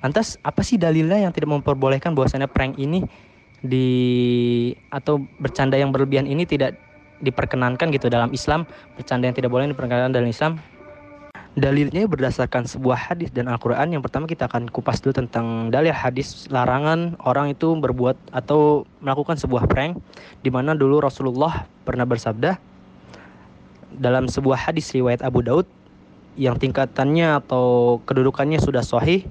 Lantas 0.01 0.41
apa 0.41 0.65
sih 0.65 0.81
dalilnya 0.81 1.21
yang 1.21 1.33
tidak 1.33 1.53
memperbolehkan 1.53 2.17
bahwasanya 2.17 2.49
prank 2.49 2.77
ini 2.81 3.05
di 3.61 3.87
atau 4.89 5.21
bercanda 5.37 5.77
yang 5.77 5.93
berlebihan 5.93 6.25
ini 6.25 6.49
tidak 6.49 6.73
diperkenankan 7.21 7.93
gitu 7.93 8.09
dalam 8.09 8.33
Islam 8.33 8.65
bercanda 8.97 9.29
yang 9.29 9.37
tidak 9.37 9.53
boleh 9.53 9.69
diperkenankan 9.69 10.09
dalam 10.09 10.25
Islam 10.25 10.57
Dalilnya 11.51 12.07
berdasarkan 12.07 12.63
sebuah 12.63 13.11
hadis 13.11 13.27
dan 13.35 13.51
Al-Quran. 13.51 13.91
Yang 13.91 14.07
pertama 14.07 14.23
kita 14.23 14.47
akan 14.47 14.71
kupas 14.71 15.03
dulu 15.03 15.19
tentang 15.19 15.67
dalil 15.67 15.91
hadis 15.91 16.47
Larangan 16.47 17.19
orang 17.27 17.51
itu 17.51 17.75
berbuat 17.75 18.15
atau 18.31 18.87
melakukan 19.03 19.35
sebuah 19.35 19.67
prank 19.67 19.99
Di 20.39 20.47
mana 20.47 20.71
dulu 20.71 21.03
Rasulullah 21.03 21.67
pernah 21.83 22.07
bersabda 22.07 22.55
Dalam 23.99 24.31
sebuah 24.31 24.71
hadis 24.71 24.95
riwayat 24.95 25.19
Abu 25.19 25.43
Daud 25.43 25.67
Yang 26.39 26.63
tingkatannya 26.63 27.43
atau 27.43 27.99
kedudukannya 28.07 28.63
sudah 28.63 28.79
sahih 28.79 29.27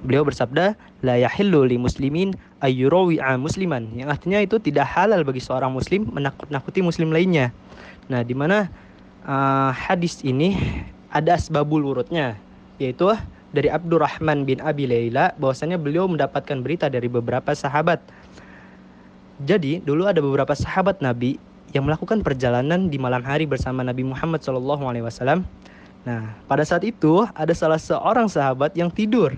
Beliau 0.00 0.24
bersabda 0.24 0.80
La 1.04 1.20
yahillu 1.20 1.68
li 1.68 1.76
muslimin 1.76 2.32
ayyurawi'a 2.60 3.36
musliman. 3.36 3.88
Yang 3.96 4.08
artinya 4.16 4.38
itu 4.40 4.56
tidak 4.60 4.88
halal 4.88 5.24
bagi 5.24 5.40
seorang 5.40 5.72
muslim 5.72 6.08
menakut-nakuti 6.08 6.80
muslim 6.84 7.12
lainnya. 7.12 7.52
Nah 8.08 8.24
di 8.24 8.32
mana 8.36 8.68
uh, 9.24 9.72
hadis 9.72 10.20
ini 10.24 10.56
ada 11.10 11.34
asbabul 11.34 11.90
urutnya 11.90 12.38
yaitu 12.80 13.12
dari 13.50 13.68
Abdurrahman 13.68 14.46
bin 14.48 14.62
Abi 14.62 14.86
Laila 14.86 15.36
bahwasanya 15.36 15.76
beliau 15.76 16.06
mendapatkan 16.06 16.64
berita 16.64 16.86
dari 16.86 17.10
beberapa 17.10 17.52
sahabat. 17.52 18.00
Jadi 19.44 19.82
dulu 19.84 20.06
ada 20.06 20.22
beberapa 20.22 20.54
sahabat 20.56 21.02
Nabi 21.04 21.36
yang 21.74 21.86
melakukan 21.86 22.24
perjalanan 22.24 22.88
di 22.88 22.96
malam 22.98 23.22
hari 23.22 23.44
bersama 23.44 23.84
Nabi 23.84 24.06
Muhammad 24.06 24.40
SAW. 24.40 25.44
Nah 26.06 26.22
pada 26.48 26.64
saat 26.64 26.86
itu 26.86 27.26
ada 27.36 27.52
salah 27.52 27.78
seorang 27.78 28.30
sahabat 28.30 28.72
yang 28.78 28.88
tidur. 28.88 29.34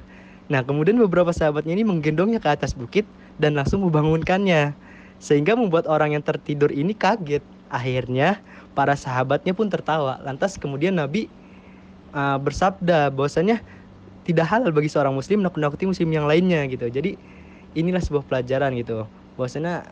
Nah 0.47 0.63
kemudian 0.63 1.01
beberapa 1.01 1.33
sahabatnya 1.33 1.75
ini 1.75 1.85
menggendongnya 1.87 2.39
ke 2.39 2.53
atas 2.53 2.77
bukit 2.77 3.09
dan 3.41 3.57
langsung 3.57 3.83
membangunkannya. 3.83 4.77
Sehingga 5.23 5.55
membuat 5.55 5.87
orang 5.87 6.19
yang 6.19 6.23
tertidur 6.23 6.75
ini 6.75 6.99
kaget. 6.99 7.43
Akhirnya 7.71 8.43
para 8.75 8.99
sahabatnya 8.99 9.55
pun 9.55 9.71
tertawa. 9.71 10.19
Lantas 10.27 10.59
kemudian 10.59 10.99
Nabi 10.99 11.31
uh, 12.13 12.39
bersabda 12.39 13.13
bahwasanya 13.13 13.61
tidak 14.23 14.47
halal 14.47 14.71
bagi 14.71 14.87
seorang 14.87 15.13
muslim 15.13 15.43
nakut-nakuti 15.43 15.85
muslim 15.89 16.09
yang 16.15 16.27
lainnya 16.31 16.63
gitu. 16.71 16.87
Jadi 16.87 17.19
inilah 17.75 17.99
sebuah 17.99 18.25
pelajaran 18.29 18.77
gitu. 18.79 19.05
Bahwasanya 19.35 19.89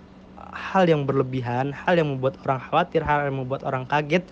hal 0.50 0.86
yang 0.86 1.02
berlebihan, 1.08 1.74
hal 1.74 1.98
yang 1.98 2.14
membuat 2.14 2.38
orang 2.46 2.60
khawatir, 2.62 3.02
hal 3.02 3.26
yang 3.26 3.42
membuat 3.42 3.66
orang 3.66 3.86
kaget 3.88 4.22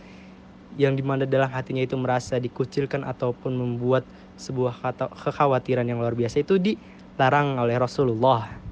yang 0.79 0.95
di 0.95 1.03
mana 1.03 1.27
dalam 1.27 1.51
hatinya 1.51 1.83
itu 1.83 1.99
merasa 1.99 2.39
dikucilkan 2.39 3.03
ataupun 3.03 3.51
membuat 3.57 4.07
sebuah 4.39 4.79
kekhawatiran 5.27 5.83
yang 5.83 5.99
luar 5.99 6.15
biasa 6.15 6.47
itu 6.47 6.61
dilarang 6.63 7.59
oleh 7.59 7.75
Rasulullah. 7.75 8.68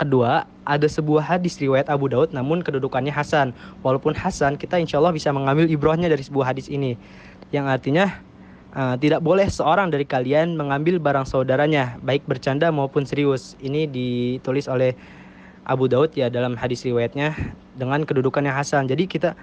Kedua, 0.00 0.48
ada 0.64 0.88
sebuah 0.88 1.20
hadis 1.20 1.60
riwayat 1.60 1.86
Abu 1.92 2.08
Daud 2.08 2.32
namun 2.32 2.64
kedudukannya 2.64 3.12
Hasan. 3.12 3.52
Walaupun 3.84 4.16
Hasan, 4.16 4.56
kita 4.56 4.80
insya 4.80 4.98
Allah 4.98 5.12
bisa 5.12 5.30
mengambil 5.30 5.68
ibrohnya 5.68 6.08
dari 6.08 6.24
sebuah 6.24 6.54
hadis 6.54 6.66
ini 6.72 6.96
yang 7.52 7.68
artinya 7.68 8.08
uh, 8.72 8.96
tidak 8.96 9.20
boleh 9.20 9.46
seorang 9.46 9.92
dari 9.92 10.08
kalian 10.08 10.56
mengambil 10.56 10.96
barang 10.96 11.28
saudaranya 11.28 12.00
baik 12.00 12.24
bercanda 12.24 12.72
maupun 12.72 13.04
serius. 13.04 13.54
Ini 13.60 13.86
ditulis 13.86 14.66
oleh 14.66 14.96
Abu 15.68 15.86
Daud 15.86 16.16
ya 16.18 16.26
dalam 16.32 16.58
hadis 16.58 16.82
riwayatnya 16.82 17.36
dengan 17.76 18.02
kedudukannya 18.02 18.50
Hasan. 18.50 18.90
Jadi 18.90 19.06
kita 19.06 19.36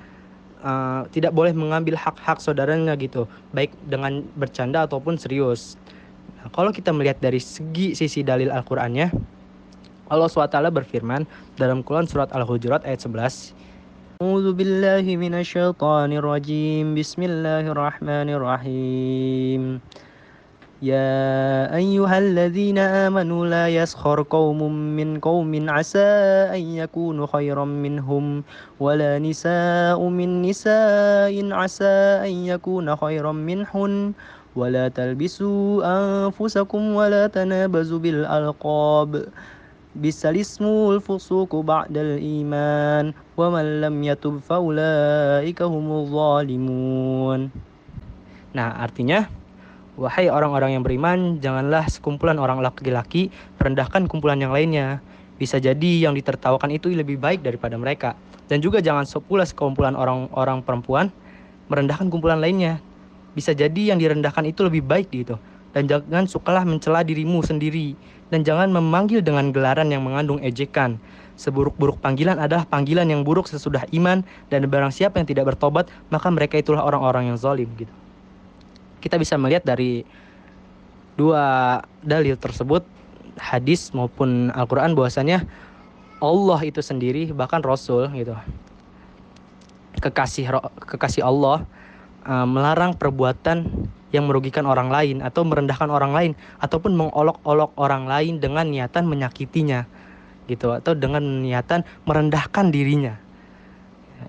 uh, 0.66 1.08
tidak 1.14 1.32
boleh 1.32 1.56
mengambil 1.56 1.96
hak-hak 1.96 2.42
saudaranya 2.44 2.98
gitu, 3.00 3.30
baik 3.56 3.72
dengan 3.88 4.26
bercanda 4.36 4.84
ataupun 4.84 5.16
serius. 5.16 5.80
Nah, 6.42 6.52
kalau 6.52 6.74
kita 6.76 6.92
melihat 6.92 7.22
dari 7.24 7.40
segi 7.40 7.96
sisi 7.96 8.26
dalil 8.26 8.52
Al-Qur'annya, 8.52 9.39
Allah 10.13 10.29
SWT 10.29 10.57
berfirman 10.71 11.25
dalam 11.57 11.81
Quran 11.81 12.05
surat 12.05 12.29
Al-Hujurat 12.37 12.85
ayat 12.85 13.03
11 13.05 13.55
أعوذ 14.23 14.55
بالله 14.55 15.05
من 15.19 15.35
الشيطان 15.35 16.15
الرجيم 16.15 16.95
بسم 16.95 17.21
الله 17.23 17.65
الرحمن 17.75 18.29
الرحيم 18.31 19.63
يا 20.83 21.69
أيها 21.75 22.19
الذين 22.19 22.79
آمنوا 22.79 23.43
لا 23.47 23.67
يسخر 23.69 24.23
قوم 24.23 24.61
من 24.97 25.19
قوم 25.19 25.53
عسى 25.71 26.13
أن 26.55 26.63
يكونوا 26.63 27.27
خيرا 27.27 27.65
منهم 27.65 28.45
ولا 28.81 29.19
نساء 29.19 29.99
من 29.99 30.43
نساء 30.43 31.35
عسى 31.53 31.99
أن 32.29 32.35
يكون 32.55 32.97
خيرا 32.97 33.33
منهن 33.33 34.13
ولا 34.57 34.89
تلبسوا 34.89 35.83
أنفسكم 35.85 36.83
ولا 36.95 37.27
تنابزوا 37.27 37.99
بالألقاب 37.99 39.11
fusuku 41.02 41.66
ba'dal 41.66 42.22
iman 42.22 43.10
wa 43.34 43.48
man 43.50 43.66
lam 43.82 43.96
yatub 44.06 44.38
faulaika 44.46 45.66
humul 45.66 46.06
zalimun 46.06 47.50
Nah, 48.50 48.82
artinya 48.82 49.30
wahai 49.94 50.26
orang-orang 50.26 50.74
yang 50.78 50.84
beriman, 50.86 51.38
janganlah 51.38 51.86
sekumpulan 51.86 52.42
orang 52.42 52.66
laki-laki 52.66 53.30
merendahkan 53.62 54.10
kumpulan 54.10 54.42
yang 54.42 54.50
lainnya. 54.50 55.02
Bisa 55.38 55.62
jadi 55.62 56.10
yang 56.10 56.18
ditertawakan 56.18 56.74
itu 56.74 56.90
lebih 56.90 57.22
baik 57.22 57.46
daripada 57.46 57.78
mereka. 57.78 58.18
Dan 58.50 58.66
juga 58.66 58.82
jangan 58.82 59.06
pula 59.22 59.46
sekumpulan 59.46 59.94
orang-orang 59.94 60.66
perempuan 60.66 61.14
merendahkan 61.70 62.10
kumpulan 62.10 62.42
lainnya. 62.42 62.82
Bisa 63.38 63.54
jadi 63.54 63.94
yang 63.94 64.02
direndahkan 64.02 64.42
itu 64.50 64.66
lebih 64.66 64.82
baik 64.82 65.14
gitu. 65.14 65.38
Dan 65.70 65.86
jangan 65.86 66.26
sukalah 66.26 66.66
mencela 66.66 67.06
dirimu 67.06 67.46
sendiri 67.46 67.94
dan 68.30 68.46
jangan 68.46 68.70
memanggil 68.70 69.22
dengan 69.22 69.50
gelaran 69.54 69.90
yang 69.90 70.06
mengandung 70.06 70.42
ejekan. 70.42 71.02
Seburuk-buruk 71.40 72.04
panggilan 72.04 72.36
adalah 72.36 72.68
panggilan 72.68 73.08
yang 73.08 73.24
buruk 73.24 73.48
sesudah 73.48 73.88
iman 73.96 74.28
dan 74.52 74.68
barang 74.68 74.92
siapa 74.92 75.24
yang 75.24 75.28
tidak 75.28 75.56
bertobat 75.56 75.88
maka 76.12 76.28
mereka 76.28 76.60
itulah 76.60 76.84
orang-orang 76.84 77.32
yang 77.32 77.38
zalim 77.40 77.72
gitu. 77.80 77.92
Kita 79.00 79.16
bisa 79.16 79.40
melihat 79.40 79.64
dari 79.64 80.04
dua 81.16 81.80
dalil 82.04 82.36
tersebut 82.36 82.84
hadis 83.40 83.96
maupun 83.96 84.52
Al-Qur'an 84.52 84.92
bahwasanya 84.92 85.48
Allah 86.20 86.60
itu 86.68 86.84
sendiri 86.84 87.32
bahkan 87.32 87.64
Rasul 87.64 88.12
gitu 88.12 88.36
kekasih 90.00 90.48
kekasih 90.84 91.24
Allah 91.24 91.64
uh, 92.24 92.48
melarang 92.48 92.96
perbuatan 92.96 93.68
yang 94.10 94.26
merugikan 94.26 94.66
orang 94.66 94.90
lain 94.90 95.22
atau 95.22 95.46
merendahkan 95.46 95.90
orang 95.90 96.12
lain 96.14 96.32
ataupun 96.58 96.98
mengolok-olok 96.98 97.78
orang 97.78 98.10
lain 98.10 98.42
dengan 98.42 98.66
niatan 98.66 99.06
menyakitinya 99.06 99.86
gitu 100.50 100.74
atau 100.74 100.98
dengan 100.98 101.22
niatan 101.22 101.86
merendahkan 102.10 102.74
dirinya. 102.74 103.14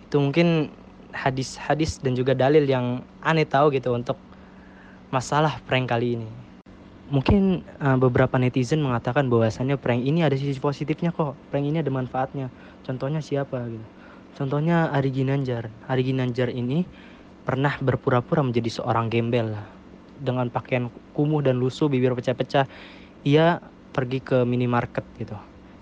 Itu 0.04 0.20
mungkin 0.20 0.68
hadis-hadis 1.10 1.98
dan 2.04 2.14
juga 2.14 2.36
dalil 2.36 2.68
yang 2.68 3.02
aneh 3.24 3.48
tahu 3.48 3.72
gitu 3.72 3.96
untuk 3.96 4.20
masalah 5.08 5.58
prank 5.64 5.88
kali 5.90 6.20
ini. 6.20 6.28
Mungkin 7.10 7.66
uh, 7.82 7.98
beberapa 7.98 8.38
netizen 8.38 8.84
mengatakan 8.84 9.26
bahwasannya 9.26 9.74
prank 9.80 10.06
ini 10.06 10.22
ada 10.22 10.38
sisi 10.38 10.62
positifnya 10.62 11.10
kok. 11.10 11.34
Prank 11.50 11.66
ini 11.66 11.82
ada 11.82 11.90
manfaatnya. 11.90 12.52
Contohnya 12.86 13.18
siapa 13.18 13.66
gitu? 13.66 13.86
Contohnya 14.38 14.88
Ari 14.94 15.10
Ginanjar 15.10 15.68
Ari 15.90 16.06
Ginanjar 16.06 16.54
ini 16.54 16.86
pernah 17.44 17.76
berpura-pura 17.80 18.44
menjadi 18.44 18.80
seorang 18.80 19.08
gembel 19.08 19.56
dengan 20.20 20.52
pakaian 20.52 20.92
kumuh 21.16 21.40
dan 21.40 21.56
lusuh, 21.56 21.88
bibir 21.88 22.12
pecah-pecah. 22.12 22.68
Ia 23.24 23.60
pergi 23.90 24.20
ke 24.22 24.44
minimarket 24.44 25.04
gitu. 25.18 25.36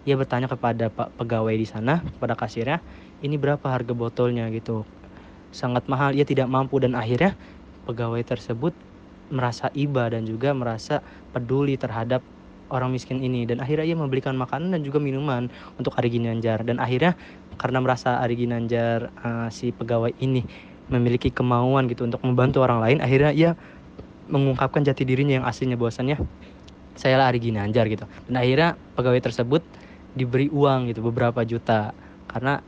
Ia 0.09 0.17
bertanya 0.17 0.49
kepada 0.49 0.89
pak 0.89 1.13
pegawai 1.21 1.53
di 1.53 1.67
sana, 1.69 2.01
kepada 2.01 2.33
kasirnya, 2.39 2.81
ini 3.21 3.37
berapa 3.37 3.63
harga 3.69 3.93
botolnya 3.93 4.49
gitu. 4.49 4.87
Sangat 5.53 5.85
mahal, 5.91 6.17
ia 6.17 6.25
tidak 6.25 6.49
mampu 6.49 6.81
dan 6.81 6.97
akhirnya 6.97 7.37
pegawai 7.85 8.21
tersebut 8.25 8.73
merasa 9.29 9.69
iba 9.77 10.09
dan 10.09 10.25
juga 10.25 10.57
merasa 10.57 11.05
peduli 11.37 11.77
terhadap 11.77 12.25
orang 12.69 12.93
miskin 12.93 13.21
ini 13.25 13.49
dan 13.49 13.65
akhirnya 13.65 13.89
ia 13.89 13.97
membelikan 13.97 14.37
makanan 14.37 14.77
dan 14.77 14.83
juga 14.85 15.01
minuman 15.01 15.49
untuk 15.81 15.97
Ari 15.97 16.13
Ginanjar 16.13 16.65
dan 16.65 16.77
akhirnya 16.81 17.17
karena 17.57 17.81
merasa 17.81 18.21
Ari 18.21 18.37
Ginanjar 18.37 19.09
uh, 19.25 19.49
si 19.49 19.73
pegawai 19.73 20.13
ini 20.21 20.45
memiliki 20.89 21.29
kemauan 21.29 21.89
gitu 21.89 22.09
untuk 22.09 22.21
membantu 22.25 22.65
orang 22.65 22.81
lain 22.81 22.99
akhirnya 23.05 23.33
ia 23.33 23.51
mengungkapkan 24.29 24.85
jati 24.85 25.09
dirinya 25.09 25.41
yang 25.41 25.47
aslinya 25.49 25.77
bahwasannya 25.81 26.21
saya 26.99 27.15
lah 27.17 27.31
Ari 27.31 27.39
Ginanjar 27.39 27.87
gitu. 27.89 28.05
Dan 28.29 28.43
akhirnya 28.43 28.75
pegawai 28.99 29.23
tersebut 29.23 29.63
diberi 30.19 30.51
uang 30.51 30.91
gitu 30.91 31.01
beberapa 31.01 31.47
juta 31.47 31.95
karena 32.29 32.61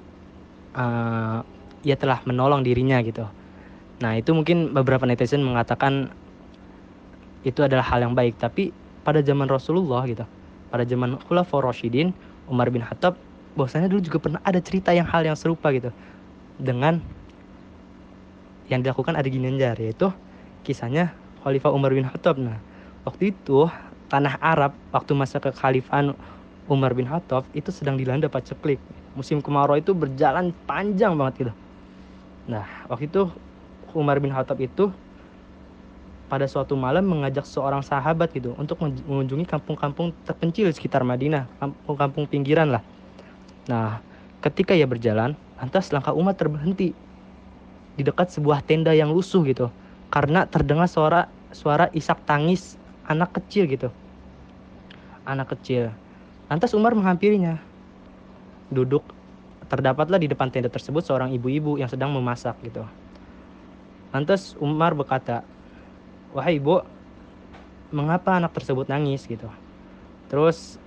uh, 0.72 1.42
ia 1.82 1.96
telah 1.98 2.22
menolong 2.24 2.64
dirinya 2.64 3.02
gitu. 3.02 3.26
Nah 4.00 4.16
itu 4.16 4.32
mungkin 4.32 4.72
beberapa 4.72 5.04
netizen 5.04 5.44
mengatakan 5.44 6.08
itu 7.44 7.60
adalah 7.64 7.84
hal 7.84 8.04
yang 8.04 8.14
baik 8.16 8.36
tapi 8.36 8.72
pada 9.00 9.24
zaman 9.24 9.48
Rasulullah 9.48 10.04
gitu 10.04 10.24
pada 10.68 10.84
zaman 10.84 11.16
Khulafaur 11.24 11.64
Rasyidin 11.64 12.12
Umar 12.46 12.68
bin 12.68 12.84
Khattab 12.84 13.16
bahwasanya 13.56 13.88
dulu 13.88 14.00
juga 14.04 14.18
pernah 14.20 14.40
ada 14.44 14.60
cerita 14.60 14.92
yang 14.92 15.08
hal 15.08 15.24
yang 15.24 15.34
serupa 15.34 15.72
gitu 15.72 15.88
dengan 16.60 17.00
yang 18.70 18.80
dilakukan 18.86 19.18
Adi 19.18 19.34
Ginanjar 19.34 19.74
yaitu 19.82 20.14
kisahnya 20.62 21.10
Khalifah 21.42 21.74
Umar 21.74 21.90
bin 21.90 22.06
Khattab. 22.06 22.38
Nah, 22.38 22.62
waktu 23.02 23.34
itu 23.34 23.66
tanah 24.06 24.38
Arab 24.38 24.72
waktu 24.94 25.12
masa 25.18 25.42
kekhalifahan 25.42 26.14
Umar 26.70 26.94
bin 26.94 27.10
Khattab 27.10 27.42
itu 27.50 27.74
sedang 27.74 27.98
dilanda 27.98 28.30
paceklik. 28.30 28.78
Musim 29.18 29.42
kemarau 29.42 29.74
itu 29.74 29.90
berjalan 29.90 30.54
panjang 30.70 31.18
banget 31.18 31.34
gitu. 31.46 31.52
Nah, 32.46 32.64
waktu 32.86 33.10
itu 33.10 33.26
Umar 33.90 34.22
bin 34.22 34.30
Khattab 34.30 34.62
itu 34.62 34.94
pada 36.30 36.46
suatu 36.46 36.78
malam 36.78 37.02
mengajak 37.02 37.42
seorang 37.42 37.82
sahabat 37.82 38.30
gitu 38.30 38.54
untuk 38.54 38.78
mengunjungi 38.86 39.50
kampung-kampung 39.50 40.14
terpencil 40.22 40.70
sekitar 40.70 41.02
Madinah, 41.02 41.50
kampung-kampung 41.58 42.30
pinggiran 42.30 42.70
lah. 42.70 42.82
Nah, 43.66 43.98
ketika 44.38 44.78
ia 44.78 44.86
berjalan, 44.86 45.34
lantas 45.58 45.90
langkah 45.90 46.14
umat 46.14 46.38
terberhenti 46.38 46.94
di 48.00 48.08
dekat 48.08 48.32
sebuah 48.32 48.64
tenda 48.64 48.96
yang 48.96 49.12
lusuh 49.12 49.44
gitu. 49.44 49.68
Karena 50.08 50.48
terdengar 50.48 50.88
suara 50.88 51.28
suara 51.52 51.92
isak 51.92 52.24
tangis 52.24 52.80
anak 53.04 53.36
kecil 53.36 53.68
gitu. 53.68 53.92
Anak 55.28 55.52
kecil. 55.52 55.92
Lantas 56.48 56.72
Umar 56.72 56.96
menghampirinya. 56.96 57.60
Duduk. 58.72 59.04
Terdapatlah 59.68 60.16
di 60.16 60.32
depan 60.32 60.48
tenda 60.48 60.72
tersebut 60.72 61.04
seorang 61.04 61.30
ibu-ibu 61.36 61.76
yang 61.76 61.92
sedang 61.92 62.10
memasak 62.16 62.56
gitu. 62.64 62.88
Lantas 64.16 64.56
Umar 64.56 64.96
berkata 64.96 65.44
wahai 66.32 66.56
ibu 66.56 66.80
mengapa 67.92 68.40
anak 68.40 68.56
tersebut 68.56 68.88
nangis 68.88 69.28
gitu? 69.28 69.46
Terus 70.32 70.80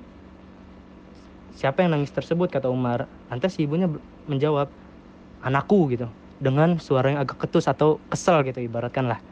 siapa 1.53 1.85
yang 1.85 1.93
nangis 1.93 2.09
tersebut? 2.09 2.49
kata 2.49 2.73
Umar. 2.73 3.05
Lantas 3.29 3.55
ibunya 3.61 3.87
menjawab 4.27 4.67
anakku 5.45 5.87
gitu 5.93 6.09
dengan 6.43 6.75
suara 6.83 7.15
yang 7.15 7.23
agak 7.23 7.39
ketus 7.47 7.71
atau 7.71 8.03
kesel 8.11 8.43
gitu 8.43 8.59
ibaratkan 8.59 9.07
lah. 9.07 9.23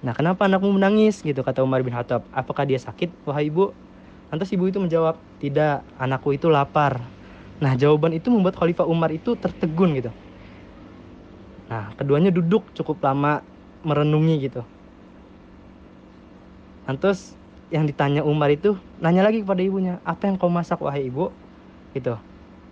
Nah 0.00 0.16
kenapa 0.16 0.48
anakmu 0.48 0.80
menangis 0.80 1.20
gitu 1.20 1.44
kata 1.44 1.60
Umar 1.60 1.84
bin 1.84 1.92
Khattab. 1.92 2.24
Apakah 2.32 2.64
dia 2.64 2.80
sakit 2.80 3.12
wahai 3.28 3.52
ibu? 3.52 3.76
Lantas 4.32 4.48
ibu 4.48 4.64
itu 4.64 4.80
menjawab 4.80 5.20
tidak 5.36 5.84
anakku 6.00 6.32
itu 6.32 6.48
lapar. 6.48 7.04
Nah 7.60 7.76
jawaban 7.76 8.16
itu 8.16 8.32
membuat 8.32 8.56
Khalifah 8.56 8.88
Umar 8.88 9.12
itu 9.12 9.36
tertegun 9.36 9.92
gitu. 10.00 10.08
Nah 11.68 11.92
keduanya 12.00 12.32
duduk 12.32 12.72
cukup 12.72 13.04
lama 13.04 13.44
merenungi 13.84 14.48
gitu. 14.48 14.64
Lantas 16.88 17.36
yang 17.68 17.84
ditanya 17.84 18.24
Umar 18.24 18.48
itu 18.48 18.80
nanya 18.98 19.22
lagi 19.22 19.44
kepada 19.44 19.60
ibunya 19.60 20.00
apa 20.02 20.26
yang 20.26 20.40
kau 20.40 20.50
masak 20.50 20.80
wahai 20.82 21.06
ibu 21.06 21.30
gitu 21.94 22.18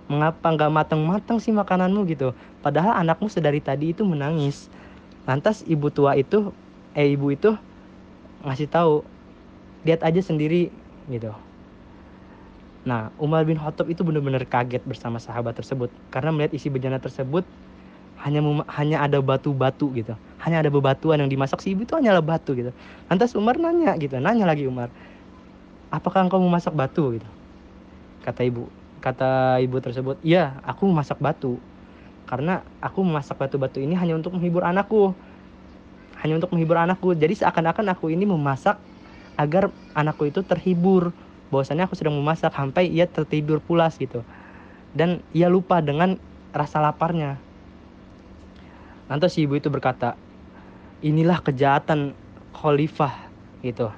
mengapa 0.08 0.48
nggak 0.48 0.72
matang-matang 0.72 1.38
sih 1.38 1.52
makananmu? 1.52 2.08
gitu. 2.08 2.32
Padahal 2.64 2.96
anakmu 2.96 3.28
sedari 3.28 3.60
tadi 3.60 3.92
itu 3.92 4.02
menangis. 4.02 4.72
Lantas 5.28 5.60
ibu 5.68 5.92
tua 5.92 6.16
itu 6.16 6.50
eh 6.96 7.12
ibu 7.12 7.28
itu 7.28 7.52
ngasih 8.42 8.66
tahu 8.72 9.04
lihat 9.84 10.00
aja 10.02 10.20
sendiri 10.24 10.72
gitu. 11.12 11.30
Nah 12.88 13.12
Umar 13.20 13.44
bin 13.44 13.60
Khattab 13.60 13.92
itu 13.92 14.00
benar-benar 14.00 14.48
kaget 14.48 14.80
bersama 14.88 15.20
sahabat 15.20 15.52
tersebut. 15.60 15.92
Karena 16.08 16.32
melihat 16.32 16.56
isi 16.56 16.72
bejana 16.72 16.96
tersebut 16.96 17.44
hanya 18.24 18.40
hanya 18.80 19.04
ada 19.04 19.20
batu-batu 19.20 19.92
gitu. 19.92 20.16
Hanya 20.40 20.64
ada 20.64 20.72
bebatuan 20.72 21.20
yang 21.20 21.28
dimasak. 21.28 21.60
Si 21.60 21.76
ibu 21.76 21.84
itu 21.84 21.92
hanyalah 21.92 22.24
batu 22.24 22.56
gitu. 22.56 22.72
Lantas 23.12 23.36
Umar 23.36 23.60
nanya 23.60 23.92
gitu 24.00 24.16
nanya 24.16 24.48
lagi 24.48 24.64
Umar 24.64 24.88
apakah 25.92 26.24
engkau 26.24 26.40
memasak 26.40 26.72
batu? 26.72 27.12
gitu. 27.16 27.28
Kata 28.24 28.44
ibu 28.44 28.68
kata 29.08 29.58
ibu 29.64 29.80
tersebut 29.80 30.20
iya 30.20 30.60
aku 30.62 30.84
memasak 30.88 31.16
batu. 31.18 31.56
Karena 32.28 32.60
aku 32.84 33.00
memasak 33.00 33.40
batu-batu 33.40 33.80
ini 33.80 33.96
hanya 33.96 34.12
untuk 34.12 34.36
menghibur 34.36 34.60
anakku. 34.60 35.16
Hanya 36.20 36.36
untuk 36.36 36.52
menghibur 36.52 36.76
anakku. 36.76 37.16
Jadi 37.16 37.40
seakan-akan 37.40 37.88
aku 37.88 38.12
ini 38.12 38.28
memasak 38.28 38.76
agar 39.40 39.72
anakku 39.96 40.28
itu 40.28 40.44
terhibur. 40.44 41.16
Bahwasannya 41.48 41.88
aku 41.88 41.96
sedang 41.96 42.20
memasak 42.20 42.52
sampai 42.52 42.92
ia 42.92 43.08
tertidur 43.08 43.64
pulas 43.64 43.96
gitu. 43.96 44.20
Dan 44.92 45.24
ia 45.32 45.48
lupa 45.48 45.80
dengan 45.80 46.20
rasa 46.52 46.84
laparnya. 46.84 47.40
Lantas 49.08 49.32
si 49.32 49.48
ibu 49.48 49.56
itu 49.56 49.72
berkata 49.72 50.20
inilah 51.00 51.40
kejahatan 51.40 52.12
khalifah 52.52 53.14
gitu. 53.64 53.88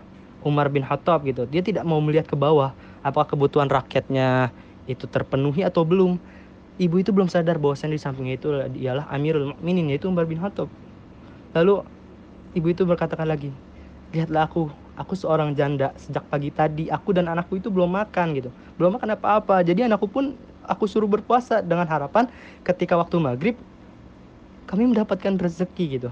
Umar 0.46 0.70
bin 0.70 0.87
Khattab 0.87 1.27
gitu. 1.27 1.51
Dia 1.51 1.66
tidak 1.66 1.83
mau 1.83 1.99
melihat 1.99 2.31
ke 2.31 2.38
bawah 2.38 2.70
apakah 3.03 3.35
kebutuhan 3.35 3.66
rakyatnya 3.66 4.55
itu 4.90 5.07
terpenuhi 5.07 5.62
atau 5.62 5.87
belum? 5.87 6.18
Ibu 6.81 6.96
itu 7.05 7.12
belum 7.12 7.29
sadar 7.29 7.61
bahwasan 7.61 7.92
di 7.92 8.00
sampingnya 8.00 8.35
itu 8.40 8.48
ialah 8.81 9.05
Amirul 9.12 9.53
Mukminin 9.53 9.92
yaitu 9.92 10.09
Umar 10.09 10.24
bin 10.24 10.40
Khattab. 10.40 10.66
Lalu 11.53 11.85
ibu 12.57 12.66
itu 12.72 12.83
berkatakan 12.88 13.29
lagi 13.29 13.53
lihatlah 14.11 14.50
aku 14.50 14.70
aku 14.98 15.14
seorang 15.16 15.55
janda. 15.55 15.94
Sejak 15.96 16.26
pagi 16.29 16.50
tadi 16.53 16.90
aku 16.90 17.14
dan 17.14 17.31
anakku 17.31 17.57
itu 17.57 17.70
belum 17.72 17.94
makan 17.94 18.37
gitu. 18.37 18.50
Belum 18.76 18.98
makan 18.98 19.16
apa-apa. 19.16 19.62
Jadi 19.64 19.87
anakku 19.87 20.11
pun 20.11 20.35
aku 20.66 20.85
suruh 20.85 21.09
berpuasa 21.09 21.62
dengan 21.64 21.88
harapan 21.88 22.29
ketika 22.66 22.94
waktu 22.98 23.16
maghrib 23.16 23.57
kami 24.68 24.87
mendapatkan 24.87 25.35
rezeki 25.40 25.85
gitu. 25.98 26.11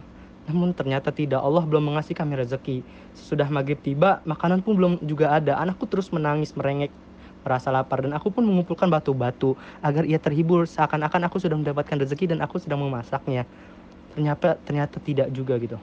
Namun 0.48 0.72
ternyata 0.72 1.12
tidak. 1.12 1.44
Allah 1.44 1.62
belum 1.62 1.92
mengasih 1.92 2.16
kami 2.16 2.40
rezeki. 2.40 2.80
Sudah 3.12 3.46
maghrib 3.52 3.78
tiba 3.84 4.24
makanan 4.24 4.64
pun 4.64 4.74
belum 4.74 4.92
juga 5.04 5.36
ada. 5.36 5.60
Anakku 5.60 5.84
terus 5.84 6.08
menangis 6.08 6.56
merengek 6.56 6.90
merasa 7.48 7.72
lapar 7.72 8.04
dan 8.04 8.12
aku 8.12 8.28
pun 8.28 8.44
mengumpulkan 8.44 8.92
batu-batu 8.92 9.56
agar 9.80 10.04
ia 10.04 10.20
terhibur 10.20 10.68
seakan-akan 10.68 11.32
aku 11.32 11.40
sudah 11.40 11.56
mendapatkan 11.56 11.96
rezeki 12.04 12.36
dan 12.36 12.44
aku 12.44 12.60
sedang 12.60 12.84
memasaknya. 12.84 13.48
Ternyata 14.12 14.60
ternyata 14.60 15.00
tidak 15.00 15.32
juga 15.32 15.56
gitu. 15.56 15.80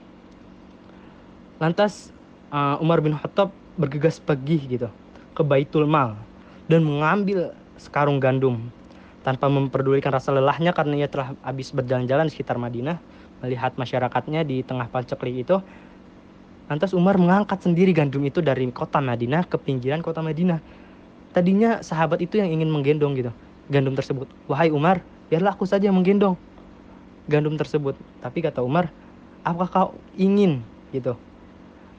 Lantas 1.58 2.14
uh, 2.54 2.78
Umar 2.78 3.02
bin 3.02 3.18
Khattab 3.18 3.50
bergegas 3.74 4.22
pergi 4.22 4.78
gitu 4.78 4.88
ke 5.34 5.42
Baitul 5.42 5.90
Mal 5.90 6.14
dan 6.70 6.86
mengambil 6.86 7.52
sekarung 7.76 8.22
gandum 8.22 8.72
tanpa 9.26 9.50
memperdulikan 9.50 10.14
rasa 10.14 10.30
lelahnya 10.30 10.70
karena 10.70 11.02
ia 11.02 11.08
telah 11.10 11.34
habis 11.42 11.74
berjalan-jalan 11.74 12.30
sekitar 12.30 12.56
Madinah 12.56 13.02
melihat 13.44 13.74
masyarakatnya 13.76 14.46
di 14.46 14.62
tengah 14.62 14.88
paceklik 14.88 15.44
itu 15.44 15.58
lantas 16.66 16.96
Umar 16.96 17.20
mengangkat 17.20 17.62
sendiri 17.62 17.92
gandum 17.92 18.24
itu 18.24 18.40
dari 18.40 18.64
kota 18.72 18.98
Madinah 18.98 19.44
ke 19.46 19.60
pinggiran 19.60 20.00
kota 20.00 20.24
Madinah 20.24 20.58
tadinya 21.36 21.84
sahabat 21.84 22.24
itu 22.24 22.40
yang 22.40 22.48
ingin 22.48 22.72
menggendong 22.72 23.12
gitu. 23.12 23.28
Gandum 23.68 23.92
tersebut 23.92 24.24
wahai 24.48 24.72
Umar 24.72 25.04
biarlah 25.28 25.52
aku 25.52 25.68
saja 25.68 25.92
yang 25.92 26.00
menggendong 26.00 26.40
gandum 27.28 27.58
tersebut. 27.58 27.98
Tapi 28.22 28.38
kata 28.40 28.64
Umar 28.64 28.88
apakah 29.44 29.68
kau 29.68 29.90
ingin? 30.16 30.64
Gitu. 30.94 31.12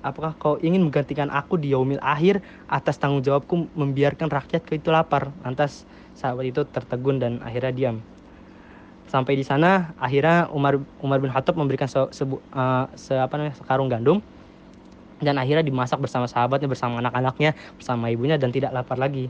Apakah 0.01 0.33
kau 0.39 0.55
ingin 0.63 0.87
menggantikan 0.87 1.27
aku 1.27 1.59
di 1.59 1.75
yaumil 1.75 1.99
akhir 1.99 2.39
atas 2.71 2.95
tanggung 2.95 3.21
jawabku 3.21 3.67
membiarkan 3.75 4.31
rakyatku 4.31 4.73
itu 4.73 4.89
lapar? 4.89 5.29
Lantas 5.43 5.83
sahabat 6.15 6.47
itu 6.47 6.63
tertegun 6.63 7.19
dan 7.19 7.43
akhirnya 7.43 7.73
diam. 7.75 7.97
Sampai 9.07 9.39
di 9.39 9.43
sana 9.43 9.95
akhirnya 9.99 10.47
Umar 10.51 10.79
Umar 11.03 11.19
bin 11.19 11.31
Khattab 11.31 11.55
memberikan 11.59 11.87
se, 11.87 11.99
se, 12.11 12.23
uh, 12.27 12.85
se 12.95 13.15
sekarung 13.59 13.91
gandum 13.91 14.23
dan 15.17 15.35
akhirnya 15.41 15.65
dimasak 15.65 15.97
bersama 15.97 16.29
sahabatnya 16.29 16.69
bersama 16.69 17.01
anak-anaknya 17.01 17.57
bersama 17.77 18.09
ibunya 18.13 18.37
dan 18.37 18.53
tidak 18.53 18.73
lapar 18.73 19.01
lagi. 19.01 19.29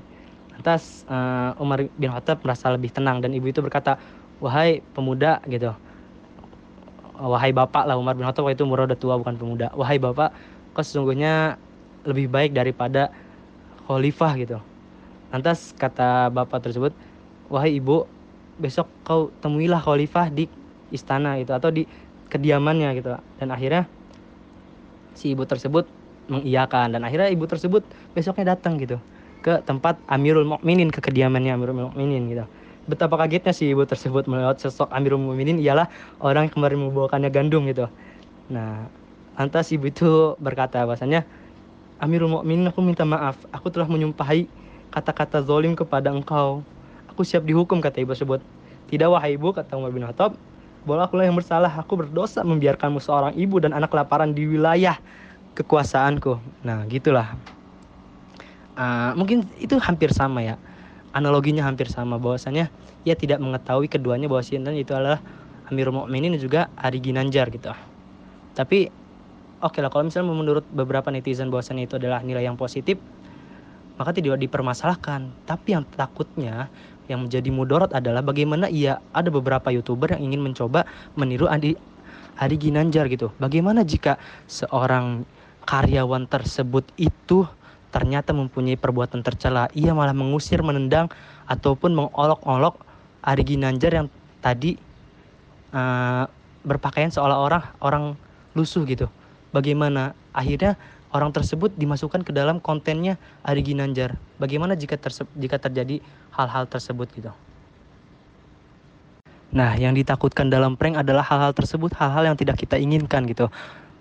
Lantas 0.58 1.06
uh, 1.08 1.54
Umar 1.62 1.86
bin 1.96 2.10
Khattab 2.12 2.42
merasa 2.44 2.74
lebih 2.74 2.92
tenang 2.92 3.22
dan 3.22 3.32
ibu 3.32 3.48
itu 3.48 3.62
berkata 3.64 4.02
wahai 4.44 4.84
pemuda 4.92 5.40
gitu. 5.48 5.72
Wahai 7.18 7.50
bapak 7.54 7.88
lah 7.88 7.96
Umar 7.96 8.18
bin 8.18 8.28
Khattab 8.28 8.50
itu 8.52 8.66
umur 8.68 8.84
udah 8.84 8.98
tua 9.00 9.16
bukan 9.16 9.38
pemuda. 9.38 9.72
Wahai 9.78 10.02
bapak 10.02 10.34
kau 10.76 10.84
sesungguhnya 10.84 11.58
lebih 12.04 12.30
baik 12.30 12.52
daripada 12.54 13.10
khalifah 13.88 14.34
gitu. 14.38 14.58
Lantas 15.32 15.72
kata 15.78 16.30
bapak 16.30 16.68
tersebut 16.68 16.92
wahai 17.48 17.80
ibu 17.80 18.04
besok 18.60 18.90
kau 19.08 19.32
temuilah 19.40 19.80
khalifah 19.80 20.28
di 20.34 20.52
istana 20.92 21.40
itu 21.40 21.54
atau 21.56 21.72
di 21.72 21.88
kediamannya 22.28 22.90
gitu. 23.00 23.16
Dan 23.40 23.54
akhirnya 23.54 23.88
si 25.18 25.34
ibu 25.34 25.50
tersebut 25.50 25.90
mengiyakan. 26.30 26.94
Dan 26.94 27.02
akhirnya 27.02 27.34
ibu 27.34 27.50
tersebut 27.50 27.82
besoknya 28.14 28.54
datang 28.54 28.78
gitu 28.78 29.02
ke 29.42 29.64
tempat 29.66 29.98
Amirul 30.06 30.46
Mukminin 30.46 30.94
ke 30.94 31.02
kediamannya 31.02 31.58
Amirul 31.58 31.90
Mukminin 31.90 32.30
gitu. 32.30 32.46
Betapa 32.88 33.20
kagetnya 33.20 33.52
si 33.52 33.74
ibu 33.74 33.84
tersebut 33.84 34.30
melihat 34.30 34.62
sosok 34.62 34.94
Amirul 34.94 35.20
Mukminin. 35.20 35.58
Ialah 35.58 35.90
orang 36.22 36.48
yang 36.48 36.54
kemarin 36.54 36.80
membawakannya 36.86 37.34
gandum 37.34 37.66
gitu. 37.66 37.90
Nah 38.54 38.86
lantas 39.34 39.74
ibu 39.74 39.90
itu 39.90 40.38
berkata 40.38 40.86
bahasanya 40.86 41.26
Amirul 41.98 42.30
Mukminin 42.30 42.70
aku 42.70 42.86
minta 42.86 43.02
maaf. 43.04 43.42
Aku 43.50 43.74
telah 43.74 43.90
menyumpahi 43.90 44.46
kata-kata 44.94 45.42
zolim 45.42 45.74
kepada 45.74 46.14
engkau. 46.14 46.62
Aku 47.10 47.26
siap 47.26 47.42
dihukum 47.44 47.82
kata 47.82 48.06
ibu 48.06 48.14
tersebut. 48.14 48.40
Tidak 48.88 49.10
wahai 49.10 49.36
ibu 49.36 49.52
kata 49.52 49.76
Umar 49.76 49.92
bin 49.92 50.06
Khattab, 50.08 50.38
bola 50.88 51.12
akulah 51.12 51.28
yang 51.28 51.36
bersalah. 51.36 51.70
Aku 51.84 52.00
berdosa 52.00 52.48
membiarkanmu 52.48 53.04
seorang 53.04 53.36
ibu 53.36 53.60
dan 53.60 53.76
anak 53.76 53.92
kelaparan 53.92 54.32
di 54.32 54.48
wilayah 54.48 54.96
kekuasaanku. 55.60 56.40
Nah 56.64 56.88
gitulah. 56.88 57.36
Uh, 58.80 59.12
mungkin 59.20 59.44
itu 59.60 59.76
hampir 59.84 60.16
sama 60.16 60.40
ya. 60.40 60.56
Analoginya 61.12 61.68
hampir 61.68 61.92
sama 61.92 62.16
bahwasanya 62.16 62.72
ia 63.04 63.20
tidak 63.20 63.44
mengetahui 63.44 63.92
keduanya 63.92 64.32
bahwa 64.32 64.46
Sinten 64.46 64.80
itu 64.80 64.96
adalah 64.96 65.20
Amirul 65.68 66.00
Mukminin 66.00 66.32
dan 66.38 66.42
juga 66.42 66.62
Ari 66.80 67.04
Ginanjar 67.04 67.52
gitu. 67.52 67.76
Tapi 68.56 68.88
oke 69.60 69.74
okay 69.76 69.80
lah 69.84 69.92
kalau 69.92 70.08
misalnya 70.08 70.32
menurut 70.32 70.66
beberapa 70.72 71.12
netizen 71.12 71.52
bahwasanya 71.52 71.90
itu 71.90 71.96
adalah 72.00 72.24
nilai 72.24 72.48
yang 72.48 72.56
positif, 72.56 73.02
maka 73.98 74.14
tidak 74.14 74.38
dipermasalahkan. 74.40 75.34
Tapi 75.44 75.68
yang 75.74 75.84
takutnya 75.90 76.70
yang 77.08 77.28
menjadi 77.28 77.50
mudorot 77.52 77.92
adalah 77.96 78.24
bagaimana 78.24 78.68
ia 78.68 79.00
ada 79.16 79.32
beberapa 79.32 79.72
youtuber 79.72 80.16
yang 80.16 80.32
ingin 80.32 80.44
mencoba 80.44 80.84
meniru 81.16 81.48
Adi 81.48 81.76
Adi 82.38 82.56
Ginanjar 82.60 83.10
gitu. 83.10 83.34
Bagaimana 83.42 83.82
jika 83.82 84.22
seorang 84.46 85.26
karyawan 85.68 86.30
tersebut 86.30 86.86
itu 86.96 87.44
ternyata 87.90 88.36
mempunyai 88.36 88.78
perbuatan 88.78 89.26
tercela, 89.26 89.72
ia 89.74 89.96
malah 89.96 90.14
mengusir, 90.14 90.62
menendang 90.62 91.10
ataupun 91.50 91.96
mengolok-olok 91.98 92.78
Adi 93.26 93.44
Ginanjar 93.56 93.92
yang 94.04 94.08
tadi 94.40 94.78
uh, 95.74 96.30
berpakaian 96.62 97.10
seolah-olah 97.10 97.80
orang 97.82 98.14
lusuh 98.54 98.86
gitu. 98.86 99.10
Bagaimana 99.56 100.14
akhirnya 100.36 100.78
orang 101.18 101.34
tersebut 101.34 101.74
dimasukkan 101.74 102.22
ke 102.22 102.30
dalam 102.30 102.62
kontennya 102.62 103.18
Ari 103.42 103.66
Ginanjar. 103.66 104.22
Bagaimana 104.38 104.78
jika 104.78 105.02
jika 105.34 105.58
terjadi 105.58 105.98
hal-hal 106.38 106.70
tersebut 106.70 107.10
gitu? 107.18 107.34
Nah, 109.58 109.74
yang 109.74 109.98
ditakutkan 109.98 110.54
dalam 110.54 110.78
prank 110.78 111.02
adalah 111.02 111.26
hal-hal 111.26 111.56
tersebut, 111.58 111.90
hal-hal 111.98 112.30
yang 112.30 112.38
tidak 112.38 112.62
kita 112.62 112.78
inginkan 112.78 113.26
gitu. 113.26 113.50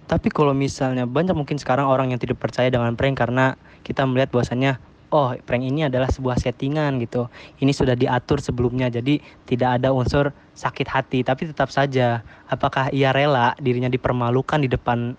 Tapi 0.07 0.29
kalau 0.31 0.52
misalnya 0.52 1.09
banyak 1.09 1.35
mungkin 1.35 1.57
sekarang 1.59 1.88
orang 1.88 2.12
yang 2.12 2.20
tidak 2.20 2.38
percaya 2.38 2.68
dengan 2.68 2.94
prank 2.94 3.16
karena 3.18 3.59
kita 3.83 4.07
melihat 4.07 4.31
bahwasannya 4.31 4.79
oh 5.11 5.35
prank 5.46 5.62
ini 5.62 5.87
adalah 5.87 6.11
sebuah 6.11 6.38
settingan 6.38 6.98
gitu. 7.02 7.31
Ini 7.62 7.72
sudah 7.74 7.94
diatur 7.94 8.42
sebelumnya 8.42 8.90
jadi 8.90 9.22
tidak 9.46 9.83
ada 9.83 9.90
unsur 9.94 10.31
sakit 10.55 10.87
hati. 10.87 11.22
Tapi 11.22 11.50
tetap 11.50 11.70
saja 11.70 12.22
apakah 12.50 12.90
ia 12.90 13.11
rela 13.14 13.55
dirinya 13.59 13.90
dipermalukan 13.90 14.62
di 14.62 14.68
depan 14.70 15.14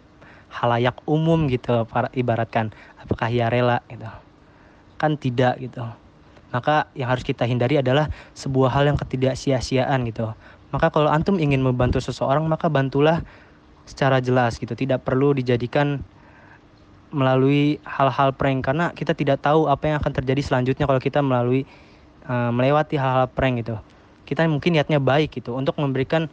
halayak 0.48 0.96
umum 1.06 1.46
gitu 1.52 1.84
para 1.88 2.08
ibaratkan 2.16 2.72
apakah 2.98 3.28
ia 3.30 3.52
rela 3.52 3.84
gitu. 3.92 4.08
Kan 4.98 5.20
tidak 5.20 5.60
gitu. 5.62 5.84
Maka 6.50 6.88
yang 6.96 7.12
harus 7.12 7.28
kita 7.28 7.44
hindari 7.44 7.78
adalah 7.78 8.08
sebuah 8.32 8.72
hal 8.72 8.90
yang 8.90 8.98
ketidaksia-siaan 8.98 10.08
gitu. 10.08 10.32
Maka 10.72 10.92
kalau 10.92 11.12
antum 11.12 11.40
ingin 11.40 11.60
membantu 11.60 12.00
seseorang 12.00 12.48
maka 12.48 12.72
bantulah 12.72 13.24
secara 13.84 14.24
jelas 14.24 14.56
gitu. 14.60 14.72
Tidak 14.74 15.04
perlu 15.04 15.36
dijadikan 15.36 16.02
melalui 17.12 17.80
hal-hal 17.84 18.32
prank. 18.36 18.64
Karena 18.64 18.92
kita 18.96 19.12
tidak 19.12 19.44
tahu 19.44 19.68
apa 19.68 19.92
yang 19.92 19.98
akan 20.00 20.12
terjadi 20.24 20.42
selanjutnya 20.44 20.88
kalau 20.88 21.00
kita 21.04 21.20
melalui 21.20 21.68
uh, 22.28 22.52
melewati 22.52 22.96
hal-hal 22.96 23.28
prank 23.32 23.64
gitu. 23.64 23.76
Kita 24.28 24.44
mungkin 24.48 24.76
niatnya 24.76 25.00
baik 25.00 25.40
gitu 25.40 25.56
untuk 25.56 25.80
memberikan 25.80 26.28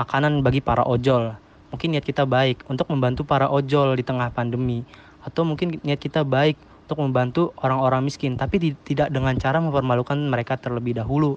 makanan 0.00 0.40
bagi 0.40 0.64
para 0.64 0.82
ojol 0.84 1.36
mungkin 1.74 1.90
niat 1.90 2.06
kita 2.06 2.22
baik 2.22 2.62
untuk 2.70 2.86
membantu 2.86 3.26
para 3.26 3.50
ojol 3.50 3.98
di 3.98 4.06
tengah 4.06 4.30
pandemi 4.30 4.86
atau 5.26 5.42
mungkin 5.42 5.82
niat 5.82 5.98
kita 5.98 6.22
baik 6.22 6.54
untuk 6.86 7.02
membantu 7.02 7.50
orang-orang 7.58 8.06
miskin 8.06 8.38
tapi 8.38 8.78
tidak 8.86 9.10
dengan 9.10 9.34
cara 9.42 9.58
mempermalukan 9.58 10.14
mereka 10.14 10.54
terlebih 10.54 10.94
dahulu 10.94 11.34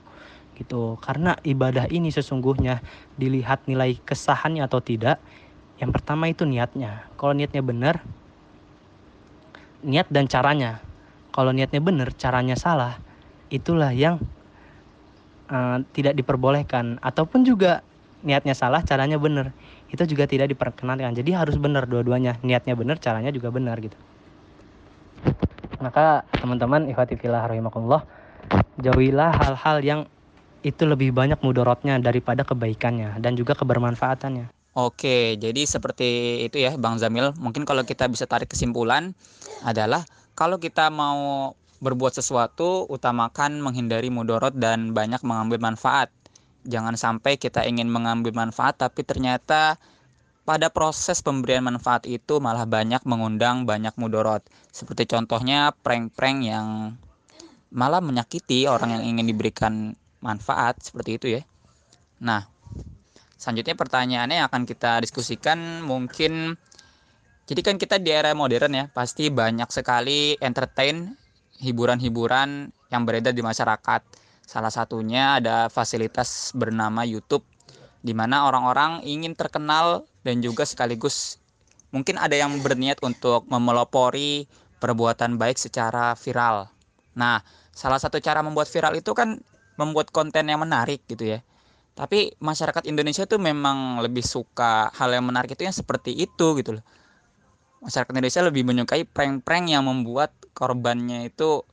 gitu. 0.54 1.02
Karena 1.02 1.34
ibadah 1.42 1.90
ini 1.90 2.14
sesungguhnya 2.14 2.86
dilihat 3.18 3.66
nilai 3.66 3.98
kesahannya 4.06 4.62
atau 4.62 4.78
tidak 4.78 5.18
yang 5.82 5.90
pertama 5.90 6.30
itu 6.30 6.46
niatnya. 6.46 7.10
Kalau 7.18 7.34
niatnya 7.34 7.66
benar 7.66 8.06
niat 9.82 10.06
dan 10.14 10.30
caranya. 10.30 10.86
Kalau 11.34 11.50
niatnya 11.50 11.82
benar 11.82 12.14
caranya 12.14 12.54
salah 12.54 13.02
itulah 13.50 13.90
yang 13.90 14.22
uh, 15.50 15.82
tidak 15.98 16.14
diperbolehkan. 16.14 17.02
Ataupun 17.02 17.42
juga 17.42 17.82
niatnya 18.22 18.54
salah 18.54 18.86
caranya 18.86 19.18
benar 19.18 19.54
itu 19.92 20.04
juga 20.04 20.28
tidak 20.28 20.52
diperkenankan 20.52 21.16
jadi 21.16 21.44
harus 21.44 21.56
benar 21.56 21.88
dua-duanya 21.88 22.40
niatnya 22.44 22.76
benar 22.76 23.00
caranya 23.00 23.32
juga 23.32 23.52
benar 23.54 23.80
gitu 23.80 23.96
maka 25.80 26.26
teman-teman 26.42 26.90
ikhwati 26.90 27.16
fillah 27.16 27.46
rahimakumullah 27.46 28.04
jauhilah 28.82 29.32
hal-hal 29.34 29.78
yang 29.84 30.02
itu 30.66 30.84
lebih 30.84 31.14
banyak 31.16 31.40
mudorotnya 31.40 32.02
daripada 32.02 32.44
kebaikannya 32.44 33.22
dan 33.22 33.38
juga 33.38 33.56
kebermanfaatannya 33.56 34.58
Oke, 34.78 35.42
jadi 35.42 35.66
seperti 35.66 36.46
itu 36.46 36.62
ya 36.62 36.78
Bang 36.78 37.02
Zamil. 37.02 37.34
Mungkin 37.42 37.66
kalau 37.66 37.82
kita 37.82 38.06
bisa 38.06 38.30
tarik 38.30 38.54
kesimpulan 38.54 39.10
adalah 39.66 40.06
kalau 40.38 40.62
kita 40.62 40.94
mau 40.94 41.50
berbuat 41.82 42.14
sesuatu, 42.14 42.86
utamakan 42.86 43.58
menghindari 43.58 44.14
mudorot 44.14 44.54
dan 44.54 44.94
banyak 44.94 45.18
mengambil 45.26 45.58
manfaat. 45.58 46.14
Jangan 46.66 46.98
sampai 46.98 47.38
kita 47.38 47.68
ingin 47.68 47.92
mengambil 47.92 48.34
manfaat 48.34 48.82
tapi 48.82 49.06
ternyata 49.06 49.78
pada 50.48 50.72
proses 50.72 51.20
pemberian 51.20 51.60
manfaat 51.60 52.08
itu 52.08 52.40
malah 52.40 52.64
banyak 52.64 53.04
mengundang 53.04 53.68
banyak 53.68 53.92
mudorot. 54.00 54.42
Seperti 54.72 55.04
contohnya 55.06 55.76
prank-prank 55.84 56.40
yang 56.42 56.96
malah 57.70 58.00
menyakiti 58.00 58.64
orang 58.66 58.96
yang 58.96 59.04
ingin 59.04 59.28
diberikan 59.28 59.94
manfaat 60.24 60.80
seperti 60.80 61.12
itu 61.20 61.28
ya. 61.36 61.42
Nah, 62.24 62.48
selanjutnya 63.36 63.76
pertanyaannya 63.76 64.40
yang 64.40 64.48
akan 64.48 64.64
kita 64.64 65.04
diskusikan 65.04 65.84
mungkin 65.84 66.56
jadi 67.48 67.64
kan 67.64 67.80
kita 67.80 67.96
di 67.96 68.12
era 68.12 68.36
modern 68.36 68.76
ya, 68.76 68.86
pasti 68.92 69.32
banyak 69.32 69.72
sekali 69.72 70.36
entertain 70.44 71.16
hiburan-hiburan 71.64 72.76
yang 72.92 73.02
beredar 73.08 73.32
di 73.32 73.40
masyarakat 73.40 74.04
Salah 74.48 74.72
satunya 74.72 75.44
ada 75.44 75.68
fasilitas 75.68 76.56
bernama 76.56 77.04
YouTube 77.04 77.44
di 78.00 78.16
mana 78.16 78.48
orang-orang 78.48 79.04
ingin 79.04 79.36
terkenal 79.36 80.08
dan 80.24 80.40
juga 80.40 80.64
sekaligus 80.64 81.36
mungkin 81.92 82.16
ada 82.16 82.32
yang 82.32 82.56
berniat 82.64 83.04
untuk 83.04 83.44
memelopori 83.52 84.48
perbuatan 84.80 85.36
baik 85.36 85.60
secara 85.60 86.16
viral. 86.16 86.72
Nah, 87.20 87.44
salah 87.76 88.00
satu 88.00 88.24
cara 88.24 88.40
membuat 88.40 88.72
viral 88.72 88.96
itu 88.96 89.12
kan 89.12 89.36
membuat 89.76 90.16
konten 90.16 90.48
yang 90.48 90.64
menarik 90.64 91.04
gitu 91.12 91.36
ya. 91.36 91.44
Tapi 91.98 92.40
masyarakat 92.40 92.88
Indonesia 92.88 93.28
tuh 93.28 93.44
memang 93.44 94.00
lebih 94.00 94.24
suka 94.24 94.96
hal 94.96 95.12
yang 95.12 95.28
menarik 95.28 95.58
itu 95.58 95.68
yang 95.68 95.76
seperti 95.76 96.16
itu 96.16 96.56
gitu 96.56 96.80
loh. 96.80 96.86
Masyarakat 97.84 98.16
Indonesia 98.16 98.42
lebih 98.48 98.64
menyukai 98.64 99.04
prank-prank 99.04 99.76
yang 99.76 99.84
membuat 99.84 100.32
korbannya 100.56 101.28
itu 101.28 101.68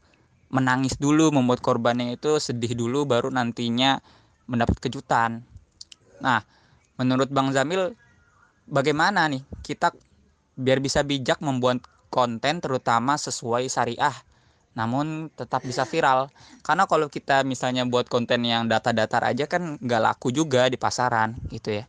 menangis 0.55 0.95
dulu 0.95 1.35
membuat 1.35 1.59
korbannya 1.59 2.15
itu 2.15 2.39
sedih 2.39 2.79
dulu 2.79 3.03
baru 3.03 3.27
nantinya 3.35 3.99
mendapat 4.47 4.79
kejutan. 4.79 5.43
Nah 6.23 6.47
menurut 6.95 7.27
Bang 7.35 7.51
Zamil 7.51 7.99
bagaimana 8.71 9.27
nih 9.27 9.43
kita 9.67 9.91
biar 10.55 10.79
bisa 10.79 11.03
bijak 11.03 11.43
membuat 11.43 11.83
konten 12.07 12.63
terutama 12.63 13.19
sesuai 13.19 13.67
syariah 13.67 14.15
namun 14.79 15.31
tetap 15.35 15.63
bisa 15.63 15.83
viral? 15.87 16.31
Karena 16.63 16.87
kalau 16.91 17.07
kita 17.07 17.43
misalnya 17.47 17.87
buat 17.87 18.11
konten 18.11 18.43
yang 18.47 18.67
data 18.67 18.91
datar 18.91 19.23
aja 19.27 19.47
kan 19.47 19.79
nggak 19.79 20.03
laku 20.03 20.31
juga 20.35 20.67
di 20.71 20.79
pasaran 20.79 21.35
gitu 21.51 21.83
ya. 21.83 21.85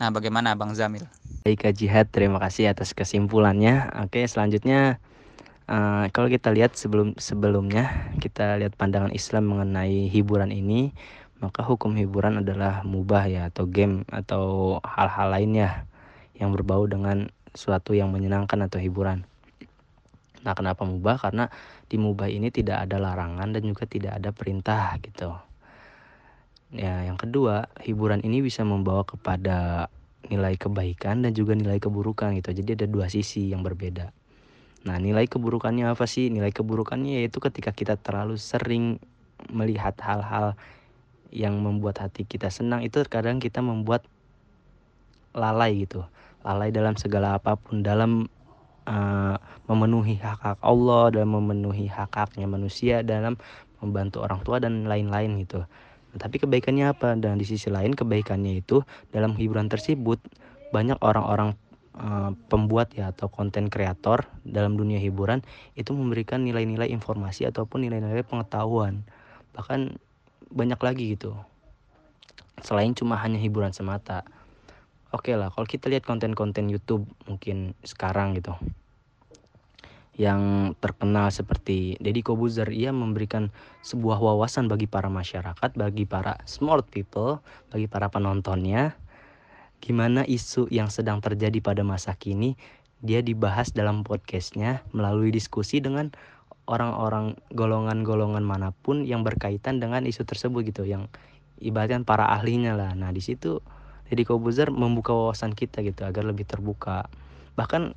Nah 0.00 0.08
bagaimana 0.12 0.56
Bang 0.56 0.72
Zamil? 0.76 1.04
Baik 1.40 1.64
Kak 1.64 1.72
Jihad, 1.76 2.06
terima 2.12 2.36
kasih 2.36 2.72
atas 2.72 2.92
kesimpulannya. 2.92 3.88
Oke, 4.04 4.24
selanjutnya 4.28 5.00
uh, 5.70 6.04
kalau 6.10 6.26
kita 6.26 6.50
lihat 6.50 6.74
sebelum 6.74 7.14
sebelumnya 7.16 8.10
kita 8.18 8.58
lihat 8.58 8.74
pandangan 8.74 9.14
Islam 9.14 9.54
mengenai 9.54 10.10
hiburan 10.10 10.50
ini, 10.50 10.90
maka 11.38 11.62
hukum 11.62 11.94
hiburan 11.94 12.42
adalah 12.42 12.82
mubah 12.82 13.30
ya 13.30 13.48
atau 13.48 13.70
game 13.70 14.02
atau 14.10 14.76
hal-hal 14.82 15.30
lainnya 15.30 15.86
yang 16.36 16.50
berbau 16.50 16.84
dengan 16.90 17.30
suatu 17.54 17.94
yang 17.94 18.10
menyenangkan 18.10 18.58
atau 18.66 18.82
hiburan. 18.82 19.24
Nah, 20.40 20.56
kenapa 20.56 20.88
mubah? 20.88 21.20
Karena 21.20 21.52
di 21.86 22.00
mubah 22.00 22.32
ini 22.32 22.48
tidak 22.48 22.88
ada 22.88 22.96
larangan 22.96 23.52
dan 23.52 23.62
juga 23.64 23.84
tidak 23.84 24.16
ada 24.16 24.32
perintah 24.32 24.96
gitu. 25.04 25.36
Ya, 26.70 27.04
yang 27.04 27.18
kedua, 27.18 27.68
hiburan 27.82 28.22
ini 28.24 28.40
bisa 28.40 28.62
membawa 28.64 29.04
kepada 29.04 29.90
nilai 30.30 30.54
kebaikan 30.54 31.26
dan 31.26 31.34
juga 31.34 31.52
nilai 31.58 31.82
keburukan 31.82 32.32
gitu. 32.38 32.56
Jadi 32.56 32.78
ada 32.78 32.86
dua 32.86 33.10
sisi 33.10 33.50
yang 33.50 33.60
berbeda. 33.60 34.19
Nah, 34.80 34.96
nilai 34.96 35.28
keburukannya 35.28 35.92
apa 35.92 36.08
sih? 36.08 36.32
Nilai 36.32 36.52
keburukannya 36.56 37.20
yaitu 37.20 37.36
ketika 37.36 37.72
kita 37.76 38.00
terlalu 38.00 38.40
sering 38.40 38.96
melihat 39.52 39.96
hal-hal 40.00 40.56
yang 41.30 41.60
membuat 41.62 42.02
hati 42.02 42.26
kita 42.26 42.50
senang 42.50 42.82
itu 42.82 42.98
terkadang 43.00 43.38
kita 43.38 43.60
membuat 43.60 44.04
lalai 45.36 45.86
gitu. 45.86 46.02
Lalai 46.40 46.72
dalam 46.72 46.96
segala 46.96 47.36
apa 47.36 47.54
pun 47.60 47.84
dalam 47.84 48.26
uh, 48.88 49.36
memenuhi 49.68 50.16
hak-hak 50.18 50.58
Allah, 50.64 51.12
dalam 51.12 51.36
memenuhi 51.36 51.86
hak-haknya 51.86 52.48
manusia, 52.48 53.04
dalam 53.04 53.36
membantu 53.84 54.24
orang 54.24 54.40
tua 54.42 54.58
dan 54.58 54.88
lain-lain 54.88 55.40
gitu. 55.44 55.64
Tapi 56.10 56.42
kebaikannya 56.42 56.90
apa? 56.90 57.14
Dan 57.14 57.38
di 57.38 57.46
sisi 57.46 57.70
lain 57.70 57.94
kebaikannya 57.94 58.58
itu 58.58 58.82
dalam 59.14 59.38
hiburan 59.38 59.70
tersebut 59.70 60.18
banyak 60.74 60.98
orang-orang 61.04 61.54
uh, 61.96 62.30
pembuat 62.46 62.92
ya 62.94 63.10
atau 63.10 63.26
konten 63.32 63.72
kreator 63.72 64.28
dalam 64.46 64.76
dunia 64.78 65.00
hiburan 65.00 65.42
itu 65.74 65.90
memberikan 65.96 66.42
nilai-nilai 66.44 66.90
informasi 66.90 67.48
ataupun 67.48 67.86
nilai-nilai 67.86 68.22
pengetahuan. 68.22 69.02
Bahkan 69.56 69.98
banyak 70.50 70.80
lagi 70.82 71.04
gitu. 71.16 71.34
Selain 72.60 72.92
cuma 72.92 73.16
hanya 73.18 73.40
hiburan 73.40 73.72
semata. 73.72 74.26
Oke 75.10 75.32
okay 75.32 75.34
lah, 75.34 75.50
kalau 75.50 75.66
kita 75.66 75.90
lihat 75.90 76.06
konten-konten 76.06 76.70
YouTube 76.70 77.02
mungkin 77.26 77.74
sekarang 77.82 78.38
gitu 78.38 78.54
yang 80.20 80.76
terkenal 80.84 81.32
seperti 81.32 81.96
Deddy 81.96 82.20
Kobuzer 82.20 82.68
ia 82.68 82.92
memberikan 82.92 83.48
sebuah 83.80 84.20
wawasan 84.20 84.68
bagi 84.68 84.84
para 84.84 85.08
masyarakat, 85.08 85.70
bagi 85.72 86.04
para 86.04 86.36
smart 86.44 86.84
people, 86.92 87.40
bagi 87.72 87.88
para 87.88 88.12
penontonnya 88.12 88.99
gimana 89.80 90.22
isu 90.28 90.68
yang 90.68 90.92
sedang 90.92 91.24
terjadi 91.24 91.58
pada 91.64 91.80
masa 91.80 92.12
kini 92.14 92.54
dia 93.00 93.24
dibahas 93.24 93.72
dalam 93.72 94.04
podcastnya 94.04 94.84
melalui 94.92 95.32
diskusi 95.32 95.80
dengan 95.80 96.12
orang-orang 96.68 97.34
golongan-golongan 97.56 98.44
mana 98.44 98.70
pun 98.84 99.08
yang 99.08 99.24
berkaitan 99.24 99.80
dengan 99.80 100.04
isu 100.04 100.22
tersebut 100.28 100.68
gitu 100.68 100.84
yang 100.84 101.08
ibaratnya 101.58 102.04
para 102.04 102.28
ahlinya 102.28 102.76
lah. 102.76 102.92
Nah 102.92 103.10
di 103.10 103.24
situ 103.24 103.58
Deddy 104.06 104.28
Kobuzer 104.28 104.68
membuka 104.68 105.16
wawasan 105.16 105.56
kita 105.56 105.80
gitu 105.82 106.04
agar 106.04 106.22
lebih 106.28 106.44
terbuka. 106.44 107.08
Bahkan 107.56 107.96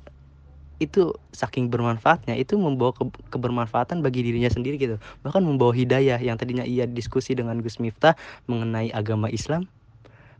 itu 0.82 1.14
saking 1.30 1.70
bermanfaatnya 1.70 2.34
itu 2.34 2.58
membawa 2.58 2.90
ke 2.90 3.06
kebermanfaatan 3.30 4.02
bagi 4.02 4.26
dirinya 4.26 4.50
sendiri 4.50 4.80
gitu. 4.80 4.96
Bahkan 5.22 5.42
membawa 5.42 5.70
hidayah 5.70 6.18
yang 6.18 6.34
tadinya 6.34 6.66
ia 6.66 6.88
diskusi 6.88 7.36
dengan 7.38 7.62
Gus 7.62 7.78
Miftah 7.78 8.18
mengenai 8.50 8.90
agama 8.90 9.30
Islam 9.30 9.70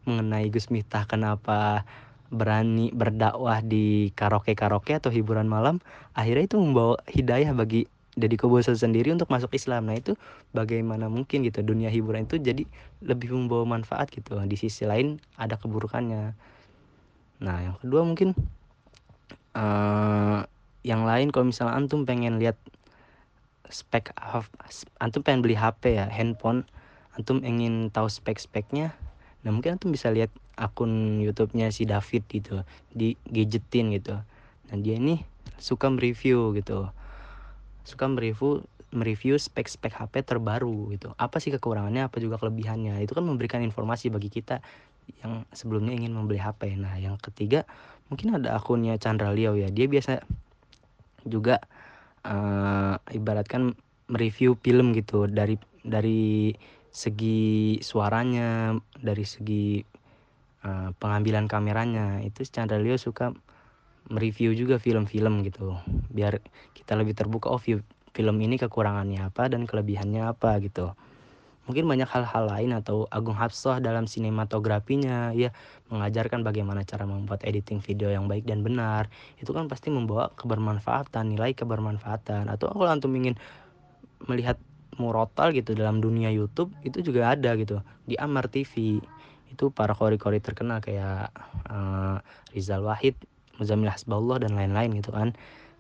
mengenai 0.05 0.49
Gus 0.53 0.69
Miftah 0.73 1.05
kenapa 1.09 1.85
berani 2.33 2.91
berdakwah 2.91 3.61
di 3.63 4.11
karaoke 4.17 4.57
karaoke 4.59 4.97
atau 4.97 5.13
hiburan 5.13 5.47
malam 5.47 5.79
akhirnya 6.19 6.51
itu 6.51 6.57
membawa 6.59 6.99
hidayah 7.07 7.53
bagi 7.55 7.87
Deddy 8.15 8.39
Kobuser 8.39 8.79
sendiri 8.79 9.11
untuk 9.11 9.27
masuk 9.27 9.51
Islam. 9.59 9.91
Nah 9.91 9.99
itu 9.99 10.15
bagaimana 10.55 11.11
mungkin 11.11 11.43
gitu 11.43 11.67
dunia 11.67 11.91
hiburan 11.91 12.31
itu 12.31 12.39
jadi 12.39 12.63
lebih 13.03 13.35
membawa 13.35 13.67
manfaat 13.67 14.07
gitu. 14.15 14.39
Di 14.47 14.55
sisi 14.55 14.87
lain 14.87 15.19
ada 15.35 15.59
keburukannya. 15.59 16.31
Nah 17.43 17.57
yang 17.59 17.75
kedua 17.83 18.07
mungkin 18.07 18.39
uh, 19.59 20.47
yang 20.87 21.03
lain 21.03 21.35
kalau 21.35 21.51
misalnya 21.51 21.75
antum 21.75 22.07
pengen 22.07 22.39
lihat 22.39 22.55
spek 23.67 24.15
antum 25.03 25.27
pengen 25.27 25.43
beli 25.43 25.59
HP 25.59 25.99
ya 25.99 26.07
handphone 26.07 26.63
antum 27.19 27.43
ingin 27.43 27.91
tahu 27.91 28.07
spek-speknya 28.07 28.95
nah 29.45 29.53
mungkin 29.53 29.77
antum 29.77 29.93
bisa 29.93 30.09
lihat 30.09 30.33
akun 30.57 31.21
YouTube-nya 31.21 31.69
si 31.69 31.85
David 31.85 32.25
gitu 32.33 32.65
di 32.91 33.15
gadgetin 33.29 33.93
gitu. 33.93 34.17
Nah 34.71 34.77
dia 34.81 34.97
ini 34.97 35.21
suka 35.61 35.93
mereview 35.93 36.57
gitu. 36.57 36.89
Suka 37.85 38.09
mereview 38.09 38.65
mereview 38.95 39.37
spek-spek 39.37 39.93
HP 39.93 40.25
terbaru 40.25 40.95
gitu. 40.95 41.13
Apa 41.19 41.43
sih 41.43 41.51
kekurangannya? 41.53 42.07
Apa 42.07 42.23
juga 42.23 42.39
kelebihannya? 42.39 43.03
Itu 43.03 43.13
kan 43.19 43.27
memberikan 43.27 43.61
informasi 43.61 44.09
bagi 44.09 44.31
kita 44.31 44.63
yang 45.21 45.45
sebelumnya 45.53 45.93
ingin 45.93 46.17
membeli 46.17 46.41
HP 46.41 46.81
nah 46.81 46.97
yang 46.97 47.21
ketiga 47.21 47.69
mungkin 48.09 48.41
ada 48.41 48.57
akunnya 48.57 48.97
Chandra 48.97 49.35
Liao 49.35 49.59
ya. 49.59 49.69
Dia 49.69 49.91
biasa 49.91 50.25
juga 51.29 51.61
uh, 52.25 52.97
ibaratkan 53.13 53.75
mereview 54.09 54.57
film 54.61 54.95
gitu. 54.97 55.27
Dari 55.27 55.59
dari 55.85 56.55
segi 56.95 57.83
suaranya 57.83 58.79
dari 58.95 59.27
segi 59.27 59.83
uh, 60.63 60.95
pengambilan 60.95 61.51
kameranya 61.51 62.23
itu 62.23 62.47
Chandra 62.47 62.79
Leo 62.79 62.95
suka 62.95 63.35
mereview 64.15 64.55
juga 64.55 64.79
film-film 64.79 65.43
gitu 65.43 65.75
biar 66.15 66.39
kita 66.77 66.95
lebih 66.95 67.19
terbuka 67.19 67.51
oh 67.51 67.59
film 68.15 68.37
ini 68.39 68.57
kekurangannya 68.57 69.27
apa 69.27 69.51
dan 69.51 69.67
kelebihannya 69.67 70.31
apa? 70.31 70.63
gitu. 70.63 70.95
Mungkin 71.65 71.89
banyak 71.89 72.07
hal-hal 72.07 72.45
lain 72.45 72.71
atau 72.77 73.09
Agung 73.09 73.35
Hapsoh 73.35 73.81
dalam 73.81 74.05
sinematografinya 74.05 75.33
ya 75.33 75.51
mengajarkan 75.89 76.45
bagaimana 76.45 76.85
cara 76.85 77.09
membuat 77.09 77.41
editing 77.43 77.81
video 77.81 78.13
yang 78.13 78.29
baik 78.29 78.45
dan 78.45 78.61
benar. 78.61 79.09
Itu 79.41 79.57
kan 79.57 79.67
pasti 79.67 79.89
membawa 79.89 80.29
kebermanfaatan 80.37 81.35
nilai 81.35 81.57
kebermanfaatan. 81.57 82.53
Atau 82.53 82.69
kalau 82.69 82.93
antum 82.93 83.17
ingin 83.17 83.41
melihat 84.29 84.61
murotal 84.99 85.51
gitu 85.55 85.75
dalam 85.75 85.99
dunia 85.99 86.31
YouTube 86.31 86.71
itu 86.87 87.01
juga 87.03 87.35
ada 87.35 87.55
gitu 87.59 87.83
di 88.07 88.15
Amar 88.19 88.51
TV 88.51 88.99
itu 89.51 89.65
para 89.71 89.95
kori-kori 89.95 90.43
terkenal 90.43 90.83
kayak 90.83 91.31
uh, 91.71 92.19
Rizal 92.51 92.83
Wahid 92.83 93.15
Muzamil 93.59 93.91
Hasbullah 93.91 94.43
dan 94.43 94.59
lain-lain 94.59 94.99
gitu 94.99 95.15
kan 95.15 95.35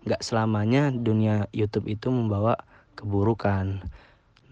nggak 0.07 0.22
selamanya 0.22 0.92
dunia 0.92 1.50
YouTube 1.50 1.90
itu 1.90 2.12
membawa 2.12 2.55
keburukan 2.94 3.83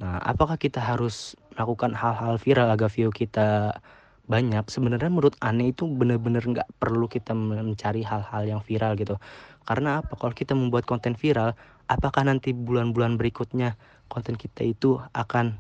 Nah, 0.03 0.19
apakah 0.19 0.59
kita 0.59 0.83
harus 0.83 1.39
melakukan 1.55 1.95
hal-hal 1.95 2.35
viral 2.35 2.75
agar 2.75 2.91
view 2.91 3.15
kita 3.15 3.79
banyak? 4.27 4.67
Sebenarnya 4.67 5.07
menurut 5.07 5.39
aneh 5.39 5.71
itu 5.71 5.87
benar-benar 5.87 6.43
nggak 6.43 6.69
perlu 6.83 7.07
kita 7.07 7.39
mencari 7.39 8.03
hal-hal 8.03 8.43
yang 8.43 8.59
viral 8.67 8.99
gitu. 8.99 9.23
Karena 9.63 10.03
apa? 10.03 10.19
Kalau 10.19 10.35
kita 10.35 10.59
membuat 10.59 10.91
konten 10.91 11.15
viral, 11.15 11.55
apakah 11.87 12.27
nanti 12.27 12.51
bulan-bulan 12.51 13.15
berikutnya 13.15 13.79
konten 14.13 14.37
kita 14.37 14.69
itu 14.69 15.01
akan 15.17 15.57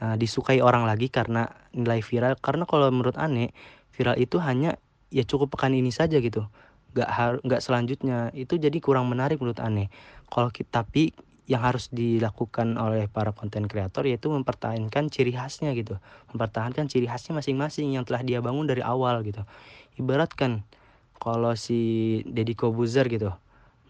uh, 0.00 0.16
disukai 0.16 0.64
orang 0.64 0.88
lagi 0.88 1.12
karena 1.12 1.52
nilai 1.76 2.00
viral? 2.00 2.40
Karena 2.40 2.64
kalau 2.64 2.88
menurut 2.88 3.20
aneh, 3.20 3.52
viral 3.92 4.16
itu 4.16 4.40
hanya 4.40 4.80
ya 5.12 5.28
cukup 5.28 5.52
pekan 5.52 5.76
ini 5.76 5.92
saja 5.92 6.16
gitu. 6.24 6.48
Nggak 6.96 7.10
harus 7.12 7.40
nggak 7.44 7.60
selanjutnya 7.60 8.32
itu 8.32 8.56
jadi 8.56 8.80
kurang 8.80 9.12
menarik 9.12 9.36
menurut 9.36 9.60
aneh. 9.60 9.92
Kalau 10.32 10.48
kita 10.48 10.80
tapi 10.88 11.12
yang 11.50 11.62
harus 11.62 11.90
dilakukan 11.90 12.78
oleh 12.78 13.10
para 13.10 13.34
konten 13.34 13.66
kreator 13.66 14.06
yaitu 14.06 14.30
mempertahankan 14.30 15.10
ciri 15.10 15.34
khasnya 15.34 15.74
gitu 15.74 15.98
mempertahankan 16.30 16.86
ciri 16.86 17.10
khasnya 17.10 17.34
masing-masing 17.34 17.98
yang 17.98 18.06
telah 18.06 18.22
dia 18.22 18.38
bangun 18.38 18.70
dari 18.70 18.78
awal 18.80 19.26
gitu 19.26 19.42
ibaratkan 19.98 20.62
kalau 21.18 21.58
si 21.58 22.22
Deddy 22.30 22.54
Kobuzer 22.54 23.10
gitu 23.10 23.34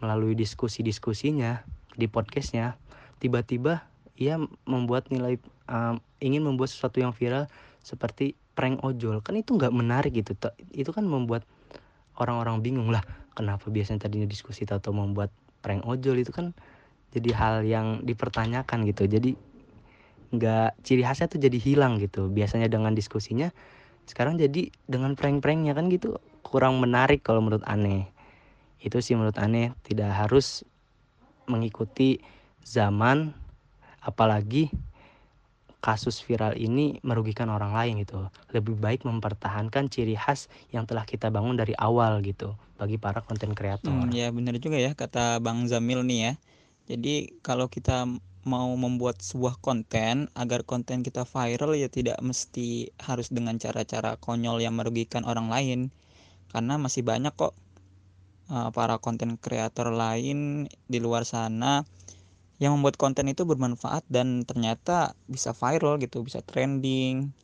melalui 0.00 0.32
diskusi-diskusinya 0.32 1.62
di 1.92 2.08
podcastnya 2.08 2.80
tiba-tiba 3.20 3.84
ia 4.16 4.37
membuat 4.68 5.09
nilai 5.09 5.40
um, 5.68 5.98
ingin 6.20 6.44
membuat 6.44 6.68
sesuatu 6.70 7.01
yang 7.01 7.16
viral 7.16 7.48
seperti 7.81 8.37
prank 8.53 8.85
ojol. 8.85 9.25
Kan 9.25 9.40
itu 9.40 9.57
nggak 9.57 9.72
menarik 9.72 10.12
gitu. 10.12 10.37
Itu 10.72 10.92
kan 10.92 11.09
membuat 11.09 11.48
orang-orang 12.20 12.61
bingung 12.61 12.92
lah 12.92 13.01
kenapa 13.33 13.72
biasanya 13.72 14.07
tadinya 14.07 14.29
diskusi 14.29 14.68
atau 14.68 14.92
membuat 14.92 15.33
prank 15.64 15.88
ojol 15.88 16.20
itu 16.20 16.31
kan 16.31 16.53
jadi 17.12 17.31
hal 17.33 17.55
yang 17.64 18.05
dipertanyakan 18.05 18.85
gitu. 18.88 19.09
Jadi 19.09 19.37
nggak 20.33 20.81
ciri 20.85 21.03
khasnya 21.05 21.29
tuh 21.29 21.40
jadi 21.40 21.59
hilang 21.61 22.01
gitu. 22.01 22.29
Biasanya 22.29 22.68
dengan 22.68 22.92
diskusinya 22.96 23.53
sekarang 24.09 24.37
jadi 24.37 24.75
dengan 24.90 25.14
prank-pranknya 25.14 25.79
kan 25.79 25.87
gitu 25.88 26.18
kurang 26.44 26.83
menarik 26.83 27.25
kalau 27.25 27.40
menurut 27.40 27.64
aneh. 27.64 28.09
Itu 28.83 28.98
sih 28.98 29.14
menurut 29.14 29.38
aneh 29.38 29.72
tidak 29.87 30.11
harus 30.12 30.66
mengikuti 31.46 32.22
zaman 32.62 33.35
apalagi 34.02 34.68
kasus 35.82 36.22
viral 36.22 36.54
ini 36.54 37.02
merugikan 37.02 37.50
orang 37.50 37.74
lain 37.74 38.06
gitu. 38.06 38.30
Lebih 38.54 38.78
baik 38.78 39.02
mempertahankan 39.02 39.90
ciri 39.90 40.14
khas 40.14 40.46
yang 40.70 40.86
telah 40.86 41.02
kita 41.02 41.26
bangun 41.34 41.58
dari 41.58 41.74
awal 41.74 42.22
gitu 42.22 42.54
bagi 42.78 43.02
para 43.02 43.18
konten 43.26 43.50
kreator. 43.54 43.90
Hmm, 43.90 44.14
ya 44.14 44.30
benar 44.30 44.58
juga 44.62 44.78
ya 44.78 44.94
kata 44.94 45.42
Bang 45.42 45.66
Zamil 45.66 46.06
nih 46.06 46.20
ya. 46.22 46.32
Jadi 46.86 47.34
kalau 47.42 47.66
kita 47.66 48.06
mau 48.42 48.74
membuat 48.74 49.22
sebuah 49.22 49.58
konten 49.62 50.26
agar 50.34 50.66
konten 50.66 51.06
kita 51.06 51.22
viral 51.22 51.78
ya 51.78 51.86
tidak 51.86 52.18
mesti 52.18 52.90
harus 52.98 53.30
dengan 53.30 53.58
cara-cara 53.58 54.18
konyol 54.18 54.62
yang 54.62 54.78
merugikan 54.78 55.26
orang 55.26 55.50
lain. 55.50 55.80
Karena 56.50 56.78
masih 56.78 57.02
banyak 57.02 57.34
kok 57.34 57.54
uh, 58.50 58.70
para 58.70 59.02
konten 59.02 59.34
kreator 59.34 59.90
lain 59.90 60.70
di 60.86 60.98
luar 61.02 61.26
sana 61.26 61.82
yang 62.62 62.79
membuat 62.79 62.94
konten 62.94 63.27
itu 63.27 63.42
bermanfaat 63.42 64.07
dan 64.07 64.46
ternyata 64.46 65.18
bisa 65.27 65.51
viral 65.51 65.98
gitu 65.98 66.22
bisa 66.22 66.38
trending 66.46 67.35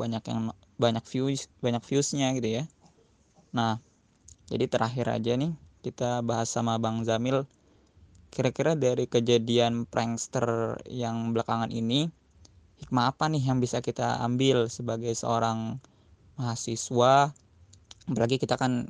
banyak 0.00 0.24
yang 0.24 0.56
banyak 0.80 1.04
views 1.12 1.52
banyak 1.60 1.84
viewsnya 1.84 2.32
gitu 2.40 2.48
ya. 2.48 2.64
Nah 3.52 3.84
jadi 4.48 4.64
terakhir 4.72 5.12
aja 5.12 5.36
nih 5.36 5.52
kita 5.84 6.24
bahas 6.24 6.48
sama 6.48 6.80
Bang 6.80 7.04
Zamil. 7.04 7.44
Kira-kira 8.32 8.72
dari 8.72 9.04
kejadian 9.04 9.84
prankster 9.84 10.80
yang 10.88 11.36
belakangan 11.36 11.68
ini 11.68 12.08
hikmah 12.80 13.12
apa 13.12 13.28
nih 13.28 13.44
yang 13.44 13.60
bisa 13.60 13.84
kita 13.84 14.24
ambil 14.24 14.72
sebagai 14.72 15.12
seorang 15.12 15.84
mahasiswa? 16.40 17.36
Apalagi 18.08 18.40
kita 18.40 18.56
kan 18.56 18.88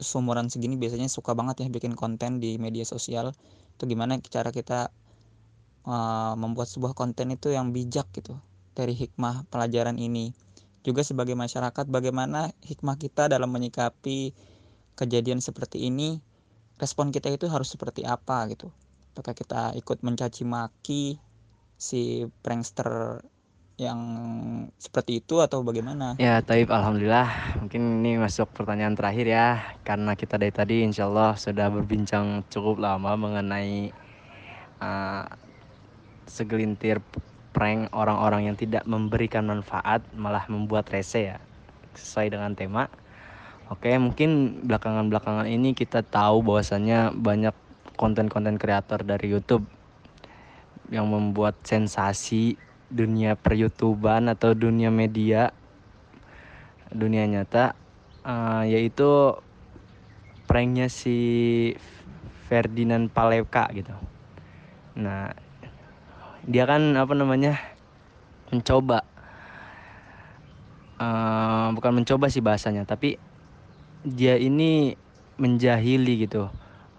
seumuran 0.00 0.48
segini 0.48 0.80
biasanya 0.80 1.12
suka 1.12 1.36
banget 1.36 1.60
ya 1.60 1.68
bikin 1.68 1.92
konten 1.92 2.40
di 2.40 2.56
media 2.56 2.88
sosial. 2.88 3.36
Itu 3.76 3.84
gimana 3.84 4.16
cara 4.24 4.48
kita 4.48 4.88
uh, 5.86 6.34
membuat 6.36 6.68
sebuah 6.68 6.92
konten 6.96 7.32
itu 7.32 7.52
yang 7.52 7.70
bijak 7.70 8.08
gitu 8.16 8.36
dari 8.76 8.96
hikmah 8.96 9.48
pelajaran 9.48 9.96
ini 10.00 10.32
juga 10.80 11.04
sebagai 11.04 11.36
masyarakat 11.36 11.86
bagaimana 11.92 12.48
hikmah 12.64 12.96
kita 12.96 13.28
dalam 13.28 13.52
menyikapi 13.52 14.32
kejadian 14.96 15.44
seperti 15.44 15.88
ini 15.88 16.20
respon 16.80 17.12
kita 17.12 17.28
itu 17.28 17.46
harus 17.52 17.68
seperti 17.68 18.08
apa 18.08 18.48
gitu 18.48 18.72
apakah 19.12 19.36
kita 19.36 19.76
ikut 19.76 20.00
mencaci 20.00 20.48
maki 20.48 21.20
si 21.76 22.24
prankster 22.44 23.20
yang 23.80 24.00
seperti 24.76 25.24
itu 25.24 25.40
atau 25.40 25.64
bagaimana? 25.64 26.20
Ya, 26.20 26.44
Taib, 26.44 26.68
Alhamdulillah. 26.68 27.56
Mungkin 27.64 28.04
ini 28.04 28.20
masuk 28.20 28.52
pertanyaan 28.52 28.92
terakhir 28.92 29.24
ya, 29.24 29.46
karena 29.88 30.12
kita 30.12 30.36
dari 30.36 30.52
tadi 30.52 30.84
Insya 30.84 31.08
Allah 31.08 31.32
sudah 31.40 31.72
berbincang 31.72 32.44
cukup 32.52 32.76
lama 32.76 33.16
mengenai 33.16 33.88
uh, 34.84 35.24
segelintir 36.30 37.02
prank 37.50 37.90
orang-orang 37.90 38.46
yang 38.46 38.56
tidak 38.56 38.86
memberikan 38.86 39.50
manfaat 39.50 40.06
malah 40.14 40.46
membuat 40.46 40.86
rese 40.94 41.34
ya 41.34 41.38
sesuai 41.98 42.30
dengan 42.30 42.54
tema. 42.54 42.86
Oke 43.70 43.90
mungkin 43.98 44.62
belakangan-belakangan 44.66 45.50
ini 45.50 45.74
kita 45.74 46.06
tahu 46.06 46.42
bahwasannya 46.46 47.14
banyak 47.18 47.54
konten-konten 47.98 48.58
kreator 48.58 49.02
dari 49.02 49.30
YouTube 49.30 49.66
yang 50.90 51.10
membuat 51.10 51.58
sensasi 51.62 52.58
dunia 52.90 53.38
per 53.38 53.54
YouTubean 53.54 54.26
atau 54.30 54.54
dunia 54.58 54.90
media 54.90 55.54
dunia 56.90 57.22
nyata 57.30 57.78
uh, 58.26 58.66
yaitu 58.66 59.38
pranknya 60.50 60.90
si 60.90 61.18
Ferdinand 62.50 63.06
Paleka 63.06 63.70
gitu. 63.70 63.94
Nah 64.98 65.49
dia 66.46 66.64
kan 66.64 66.96
apa 66.96 67.12
namanya 67.12 67.58
mencoba. 68.52 69.04
Uh, 71.00 71.72
bukan 71.72 71.96
mencoba 71.96 72.28
sih 72.28 72.44
bahasanya 72.44 72.84
tapi 72.84 73.16
dia 74.04 74.36
ini 74.36 74.96
menjahili 75.40 76.28
gitu. 76.28 76.52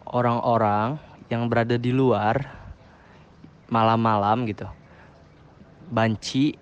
Orang-orang 0.06 0.98
yang 1.30 1.48
berada 1.48 1.78
di 1.78 1.94
luar 1.94 2.50
malam-malam 3.70 4.50
gitu. 4.50 4.68
Banci 5.94 6.58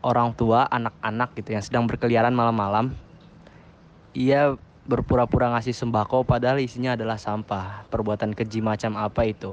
orang 0.00 0.32
tua 0.32 0.70
anak-anak 0.70 1.34
gitu 1.36 1.58
yang 1.58 1.64
sedang 1.66 1.84
berkeliaran 1.90 2.32
malam-malam. 2.32 2.94
Ia 4.14 4.54
berpura-pura 4.88 5.52
ngasih 5.52 5.76
sembako 5.76 6.24
padahal 6.24 6.64
isinya 6.64 6.96
adalah 6.96 7.20
sampah. 7.20 7.84
Perbuatan 7.92 8.32
keji 8.32 8.64
macam 8.64 8.96
apa 8.96 9.28
itu? 9.28 9.52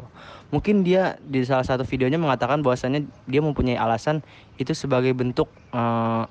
Mungkin 0.49 0.87
dia 0.87 1.19
di 1.19 1.43
salah 1.43 1.67
satu 1.67 1.83
videonya 1.83 2.15
mengatakan 2.15 2.63
bahwasannya 2.63 3.03
dia 3.27 3.41
mempunyai 3.43 3.75
alasan 3.75 4.23
itu 4.55 4.71
sebagai 4.71 5.11
bentuk 5.11 5.51
uh, 5.75 6.23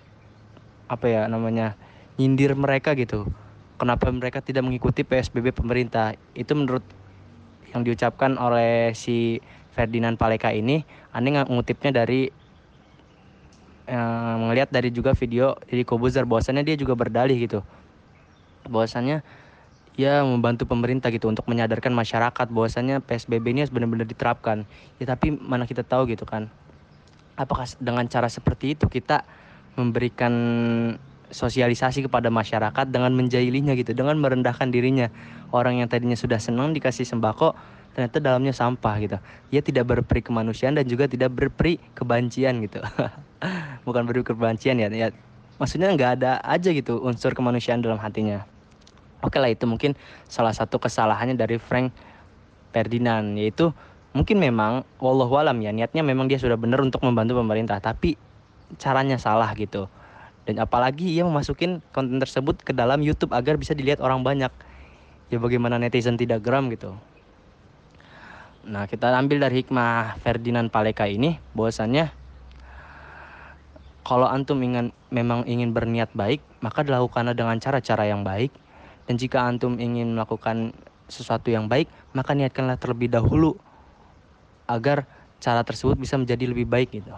apa 0.88 1.06
ya 1.06 1.28
namanya 1.28 1.76
nyindir 2.16 2.56
mereka 2.56 2.96
gitu. 2.96 3.28
Kenapa 3.76 4.08
mereka 4.08 4.40
tidak 4.40 4.64
mengikuti 4.64 5.04
PSBB 5.04 5.52
pemerintah? 5.52 6.16
Itu 6.32 6.56
menurut 6.56 6.82
yang 7.76 7.84
diucapkan 7.84 8.40
oleh 8.40 8.96
si 8.96 9.44
Ferdinand 9.76 10.16
Paleka 10.16 10.48
ini, 10.54 10.80
aneh 11.12 11.44
ngutipnya 11.44 11.92
dari 11.92 12.32
melihat 14.40 14.72
dari 14.72 14.88
juga 14.88 15.12
video 15.12 15.60
dari 15.68 15.84
Kobuzer 15.84 16.24
bahwasannya 16.24 16.64
dia 16.64 16.72
juga 16.72 16.96
berdalih 16.96 17.36
gitu 17.36 17.60
bahwasannya 18.68 19.24
ya 19.94 20.26
membantu 20.26 20.66
pemerintah 20.66 21.14
gitu 21.14 21.30
untuk 21.30 21.46
menyadarkan 21.46 21.94
masyarakat 21.94 22.46
bahwasannya 22.50 22.98
PSBB 23.06 23.54
ini 23.54 23.60
harus 23.62 23.72
benar-benar 23.74 24.06
diterapkan. 24.06 24.66
Ya 24.98 25.06
tapi 25.06 25.34
mana 25.34 25.66
kita 25.66 25.86
tahu 25.86 26.10
gitu 26.10 26.26
kan. 26.26 26.50
Apakah 27.38 27.66
dengan 27.78 28.06
cara 28.10 28.26
seperti 28.30 28.78
itu 28.78 28.86
kita 28.90 29.22
memberikan 29.74 30.34
sosialisasi 31.34 32.06
kepada 32.06 32.30
masyarakat 32.30 32.86
dengan 32.86 33.10
menjahilinya 33.10 33.74
gitu, 33.74 33.90
dengan 33.90 34.18
merendahkan 34.22 34.70
dirinya. 34.70 35.10
Orang 35.50 35.82
yang 35.82 35.90
tadinya 35.90 36.14
sudah 36.14 36.38
senang 36.38 36.70
dikasih 36.70 37.02
sembako, 37.06 37.58
ternyata 37.94 38.22
dalamnya 38.22 38.54
sampah 38.54 38.94
gitu. 39.02 39.18
Dia 39.50 39.62
tidak 39.62 39.90
berperi 39.90 40.22
kemanusiaan 40.22 40.78
dan 40.78 40.86
juga 40.86 41.10
tidak 41.10 41.34
berperi 41.34 41.82
kebencian 41.94 42.62
gitu. 42.62 42.78
Bukan 43.86 44.06
berperi 44.06 44.26
kebencian 44.26 44.78
ya, 44.78 44.86
ya 44.90 45.10
maksudnya 45.58 45.90
nggak 45.94 46.10
ada 46.20 46.42
aja 46.42 46.70
gitu 46.74 46.98
unsur 47.02 47.30
kemanusiaan 47.30 47.78
dalam 47.78 47.98
hatinya 48.02 48.42
oke 49.24 49.40
lah 49.40 49.48
itu 49.48 49.64
mungkin 49.64 49.96
salah 50.28 50.52
satu 50.52 50.76
kesalahannya 50.76 51.34
dari 51.34 51.56
Frank 51.56 51.90
Ferdinand 52.76 53.34
yaitu 53.40 53.72
mungkin 54.12 54.38
memang 54.38 54.86
wallahualam 55.00 55.56
ya 55.64 55.72
niatnya 55.72 56.04
memang 56.04 56.28
dia 56.28 56.36
sudah 56.36 56.60
benar 56.60 56.84
untuk 56.84 57.00
membantu 57.02 57.40
pemerintah 57.40 57.80
tapi 57.80 58.20
caranya 58.76 59.16
salah 59.16 59.50
gitu. 59.56 59.88
Dan 60.44 60.60
apalagi 60.60 61.08
ia 61.08 61.24
memasukin 61.24 61.80
konten 61.96 62.20
tersebut 62.20 62.60
ke 62.60 62.76
dalam 62.76 63.00
YouTube 63.00 63.32
agar 63.32 63.56
bisa 63.56 63.72
dilihat 63.72 64.04
orang 64.04 64.20
banyak. 64.20 64.52
Ya 65.32 65.40
bagaimana 65.40 65.80
netizen 65.80 66.20
tidak 66.20 66.44
geram 66.44 66.68
gitu. 66.68 66.92
Nah 68.68 68.84
kita 68.84 69.12
ambil 69.16 69.40
dari 69.40 69.64
hikmah 69.64 70.20
Ferdinand 70.20 70.68
Paleka 70.68 71.08
ini 71.08 71.40
bahwasannya 71.56 72.12
kalau 74.04 74.28
antum 74.28 74.60
ingin 74.60 74.92
memang 75.08 75.48
ingin 75.48 75.72
berniat 75.72 76.12
baik 76.12 76.44
maka 76.60 76.84
dilakukanlah 76.84 77.32
dengan 77.32 77.56
cara-cara 77.56 78.04
yang 78.04 78.20
baik 78.20 78.52
dan 79.04 79.14
jika 79.20 79.44
antum 79.44 79.76
ingin 79.76 80.16
melakukan 80.16 80.72
sesuatu 81.08 81.52
yang 81.52 81.68
baik, 81.68 81.88
maka 82.16 82.32
niatkanlah 82.32 82.80
terlebih 82.80 83.12
dahulu 83.12 83.56
agar 84.64 85.04
cara 85.40 85.60
tersebut 85.60 86.00
bisa 86.00 86.16
menjadi 86.16 86.48
lebih 86.48 86.64
baik 86.64 86.88
gitu. 86.96 87.12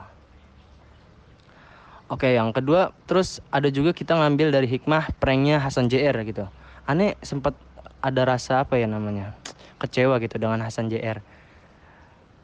Oke, 2.07 2.35
yang 2.35 2.55
kedua, 2.55 2.95
terus 3.11 3.43
ada 3.51 3.67
juga 3.67 3.91
kita 3.91 4.15
ngambil 4.15 4.55
dari 4.55 4.71
hikmah 4.71 5.11
pranknya 5.19 5.59
Hasan 5.59 5.91
JR 5.91 6.15
gitu. 6.23 6.47
Aneh 6.87 7.19
sempat 7.23 7.55
ada 7.99 8.23
rasa 8.23 8.63
apa 8.63 8.79
ya 8.79 8.87
namanya? 8.87 9.35
Kecewa 9.83 10.19
gitu 10.23 10.39
dengan 10.39 10.63
Hasan 10.63 10.87
JR. 10.87 11.19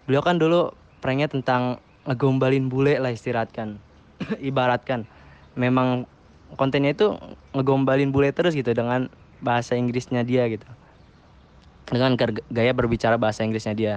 Beliau 0.06 0.22
kan 0.22 0.38
dulu 0.38 0.74
pranknya 0.98 1.30
tentang 1.30 1.78
ngegombalin 2.10 2.66
bule 2.66 2.98
lah 2.98 3.14
istirahatkan. 3.14 3.78
Ibaratkan 4.50 5.06
memang 5.54 6.10
kontennya 6.58 6.90
itu 6.94 7.14
ngegombalin 7.54 8.10
bule 8.10 8.34
terus 8.34 8.58
gitu 8.58 8.74
dengan 8.74 9.06
bahasa 9.42 9.74
Inggrisnya 9.74 10.22
dia 10.22 10.46
gitu. 10.46 10.64
Dengan 11.90 12.14
gaya 12.48 12.72
berbicara 12.72 13.18
bahasa 13.18 13.42
Inggrisnya 13.42 13.74
dia. 13.74 13.94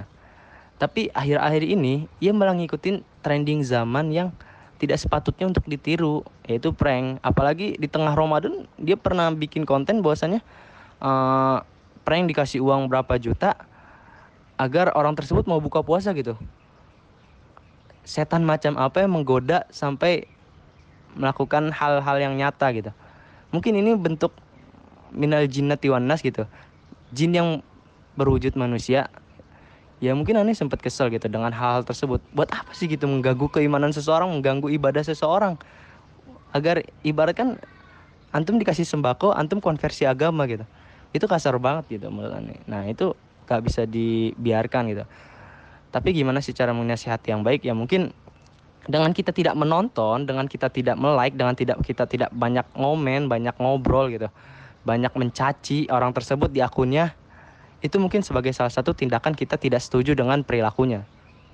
Tapi 0.76 1.08
akhir-akhir 1.14 1.62
ini 1.64 2.04
ia 2.20 2.36
malah 2.36 2.52
ngikutin 2.52 3.00
trending 3.24 3.64
zaman 3.64 4.12
yang 4.12 4.28
tidak 4.76 5.00
sepatutnya 5.00 5.48
untuk 5.48 5.64
ditiru 5.64 6.20
yaitu 6.44 6.74
prank. 6.74 7.16
Apalagi 7.24 7.80
di 7.80 7.88
tengah 7.88 8.12
Ramadan 8.12 8.68
dia 8.76 8.98
pernah 9.00 9.32
bikin 9.32 9.64
konten 9.64 10.04
bahwasanya 10.04 10.44
uh, 11.00 11.64
prank 12.04 12.28
dikasih 12.28 12.60
uang 12.60 12.92
berapa 12.92 13.16
juta 13.16 13.56
agar 14.60 14.92
orang 14.92 15.16
tersebut 15.16 15.48
mau 15.48 15.60
buka 15.60 15.80
puasa 15.80 16.12
gitu. 16.12 16.36
Setan 18.04 18.44
macam 18.44 18.76
apa 18.76 19.00
yang 19.00 19.16
menggoda 19.16 19.64
sampai 19.72 20.28
melakukan 21.16 21.72
hal-hal 21.72 22.16
yang 22.20 22.36
nyata 22.36 22.68
gitu. 22.76 22.92
Mungkin 23.50 23.80
ini 23.80 23.96
bentuk 23.96 24.36
minal 25.12 25.44
jinnati 25.46 25.90
wan 25.90 26.08
gitu. 26.18 26.46
Jin 27.14 27.32
yang 27.34 27.48
berwujud 28.16 28.56
manusia 28.56 29.12
ya 29.96 30.12
mungkin 30.12 30.36
aneh 30.36 30.52
sempat 30.52 30.84
kesel 30.84 31.08
gitu 31.08 31.28
dengan 31.28 31.52
hal-hal 31.52 31.84
tersebut. 31.84 32.20
Buat 32.32 32.52
apa 32.52 32.72
sih 32.76 32.88
gitu 32.88 33.08
mengganggu 33.08 33.48
keimanan 33.48 33.92
seseorang 33.92 34.28
mengganggu 34.28 34.68
ibadah 34.72 35.04
seseorang? 35.04 35.56
Agar 36.52 36.84
ibarat 37.04 37.36
kan 37.36 37.48
antum 38.32 38.60
dikasih 38.60 38.84
sembako 38.84 39.32
antum 39.32 39.60
konversi 39.60 40.04
agama 40.04 40.44
gitu. 40.48 40.64
Itu 41.12 41.24
kasar 41.24 41.56
banget 41.56 42.00
gitu 42.00 42.12
menurut 42.12 42.36
aneh. 42.36 42.60
Nah 42.68 42.84
itu 42.88 43.16
gak 43.46 43.62
bisa 43.64 43.86
dibiarkan 43.86 44.90
gitu. 44.92 45.04
Tapi 45.94 46.12
gimana 46.12 46.44
sih 46.44 46.52
cara 46.52 46.76
menasihati 46.76 47.32
yang 47.32 47.40
baik? 47.40 47.64
Ya 47.64 47.72
mungkin 47.72 48.12
dengan 48.86 49.10
kita 49.10 49.34
tidak 49.34 49.58
menonton, 49.58 50.28
dengan 50.28 50.46
kita 50.46 50.70
tidak 50.70 50.94
melike, 50.94 51.34
dengan 51.34 51.54
tidak 51.58 51.82
kita 51.82 52.06
tidak 52.06 52.30
banyak 52.30 52.62
ngomen, 52.78 53.26
banyak 53.26 53.54
ngobrol 53.58 54.06
gitu, 54.14 54.30
banyak 54.86 55.10
mencaci 55.18 55.90
orang 55.90 56.14
tersebut 56.14 56.54
di 56.54 56.62
akunnya, 56.62 57.18
itu 57.82 57.98
mungkin 57.98 58.22
sebagai 58.22 58.54
salah 58.54 58.70
satu 58.70 58.94
tindakan 58.94 59.34
kita 59.34 59.58
tidak 59.58 59.82
setuju 59.82 60.14
dengan 60.14 60.46
perilakunya. 60.46 61.02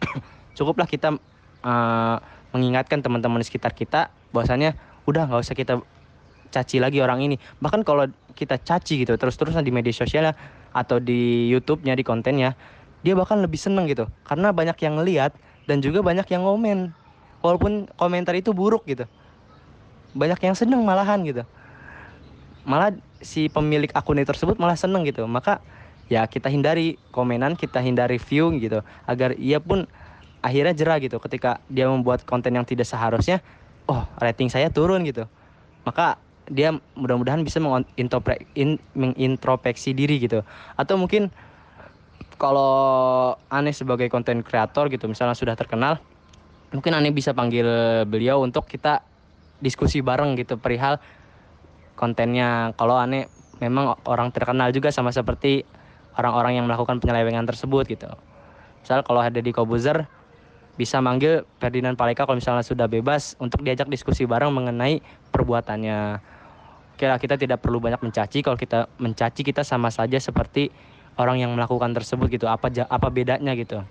Cukuplah 0.57 0.85
kita 0.85 1.17
uh, 1.65 2.17
mengingatkan 2.53 3.01
teman-teman 3.01 3.41
di 3.41 3.49
sekitar 3.49 3.73
kita, 3.73 4.13
bahwasanya 4.37 4.77
udah 5.09 5.33
nggak 5.33 5.41
usah 5.41 5.57
kita 5.57 5.81
caci 6.53 6.77
lagi 6.77 7.01
orang 7.01 7.25
ini. 7.25 7.41
Bahkan 7.65 7.89
kalau 7.89 8.05
kita 8.37 8.61
caci 8.61 9.09
gitu 9.09 9.17
terus-terusan 9.17 9.65
di 9.65 9.73
media 9.73 9.97
sosial 9.97 10.37
atau 10.77 11.01
di 11.01 11.49
YouTube-nya 11.49 11.97
di 11.97 12.05
kontennya, 12.05 12.53
dia 13.01 13.17
bahkan 13.17 13.41
lebih 13.41 13.57
seneng 13.57 13.89
gitu, 13.89 14.05
karena 14.29 14.53
banyak 14.53 14.77
yang 14.85 15.01
lihat 15.01 15.33
dan 15.67 15.81
juga 15.81 16.05
banyak 16.05 16.29
yang 16.29 16.45
ngomen 16.45 16.93
walaupun 17.43 17.91
komentar 17.99 18.33
itu 18.39 18.55
buruk 18.55 18.87
gitu 18.87 19.05
banyak 20.15 20.39
yang 20.45 20.55
seneng 20.57 20.81
malahan 20.87 21.21
gitu 21.27 21.43
malah 22.63 22.95
si 23.23 23.47
pemilik 23.47 23.91
akun 23.95 24.19
itu 24.19 24.29
tersebut 24.29 24.59
malah 24.59 24.79
seneng 24.79 25.07
gitu. 25.07 25.27
Maka 25.27 25.63
ya 26.11 26.27
kita 26.27 26.51
hindari 26.51 26.99
komenan 27.15 27.55
kita 27.55 27.83
hindari 27.83 28.19
view 28.19 28.51
gitu. 28.59 28.83
Agar 29.07 29.39
ia 29.39 29.63
pun 29.63 29.87
akhirnya 30.43 30.75
jerah 30.75 30.99
gitu. 30.99 31.19
Ketika 31.23 31.63
dia 31.71 31.87
membuat 31.91 32.27
konten 32.27 32.55
yang 32.55 32.67
tidak 32.67 32.87
seharusnya 32.87 33.43
oh 33.87 34.07
rating 34.19 34.51
saya 34.51 34.71
turun 34.71 35.07
gitu. 35.07 35.27
Maka 35.83 36.19
dia 36.51 36.75
mudah-mudahan 36.99 37.47
bisa 37.47 37.63
mengintrospeksi 37.63 39.95
diri 39.95 40.19
gitu. 40.19 40.43
Atau 40.75 40.99
mungkin 40.99 41.31
kalau 42.39 43.39
aneh 43.47 43.71
sebagai 43.71 44.11
konten 44.11 44.43
kreator 44.43 44.91
gitu 44.91 45.07
misalnya 45.07 45.39
sudah 45.39 45.55
terkenal 45.55 46.03
mungkin 46.73 46.97
Ani 46.97 47.13
bisa 47.13 47.37
panggil 47.37 47.69
beliau 48.09 48.41
untuk 48.43 48.67
kita 48.67 49.05
diskusi 49.63 50.03
bareng 50.03 50.35
gitu. 50.35 50.59
Perihal 50.59 50.99
kontennya. 51.95 52.73
Kalau 52.77 52.97
Ani 52.99 53.27
memang 53.63 53.95
orang 54.11 54.35
terkenal 54.35 54.75
juga 54.75 54.91
sama 54.91 55.15
seperti 55.15 55.63
orang-orang 56.19 56.59
yang 56.61 56.67
melakukan 56.67 56.99
penyelewengan 56.99 57.47
tersebut 57.47 57.87
gitu. 57.89 58.11
Misal 58.83 59.07
kalau 59.07 59.23
ada 59.23 59.39
di 59.39 59.55
Kobuzer 59.55 60.11
bisa 60.75 60.99
manggil 60.99 61.45
Ferdinand 61.61 61.95
Paleka 61.95 62.25
kalau 62.27 62.41
misalnya 62.41 62.65
sudah 62.65 62.89
bebas 62.89 63.39
untuk 63.39 63.63
diajak 63.63 63.87
diskusi 63.87 64.27
bareng 64.27 64.51
mengenai 64.51 64.99
perbuatannya. 65.31 66.19
Oke 66.97 67.05
lah 67.09 67.23
kita 67.23 67.39
tidak 67.39 67.63
perlu 67.63 67.79
banyak 67.79 68.03
mencaci. 68.03 68.43
Kalau 68.43 68.59
kita 68.59 68.91
mencaci 68.99 69.41
kita 69.47 69.63
sama 69.63 69.95
saja 69.95 70.19
seperti 70.19 70.73
orang 71.21 71.39
yang 71.45 71.55
melakukan 71.55 71.95
tersebut 71.95 72.27
gitu. 72.33 72.51
Apa 72.51 72.73
apa 72.89 73.09
bedanya 73.13 73.55
gitu? 73.55 73.85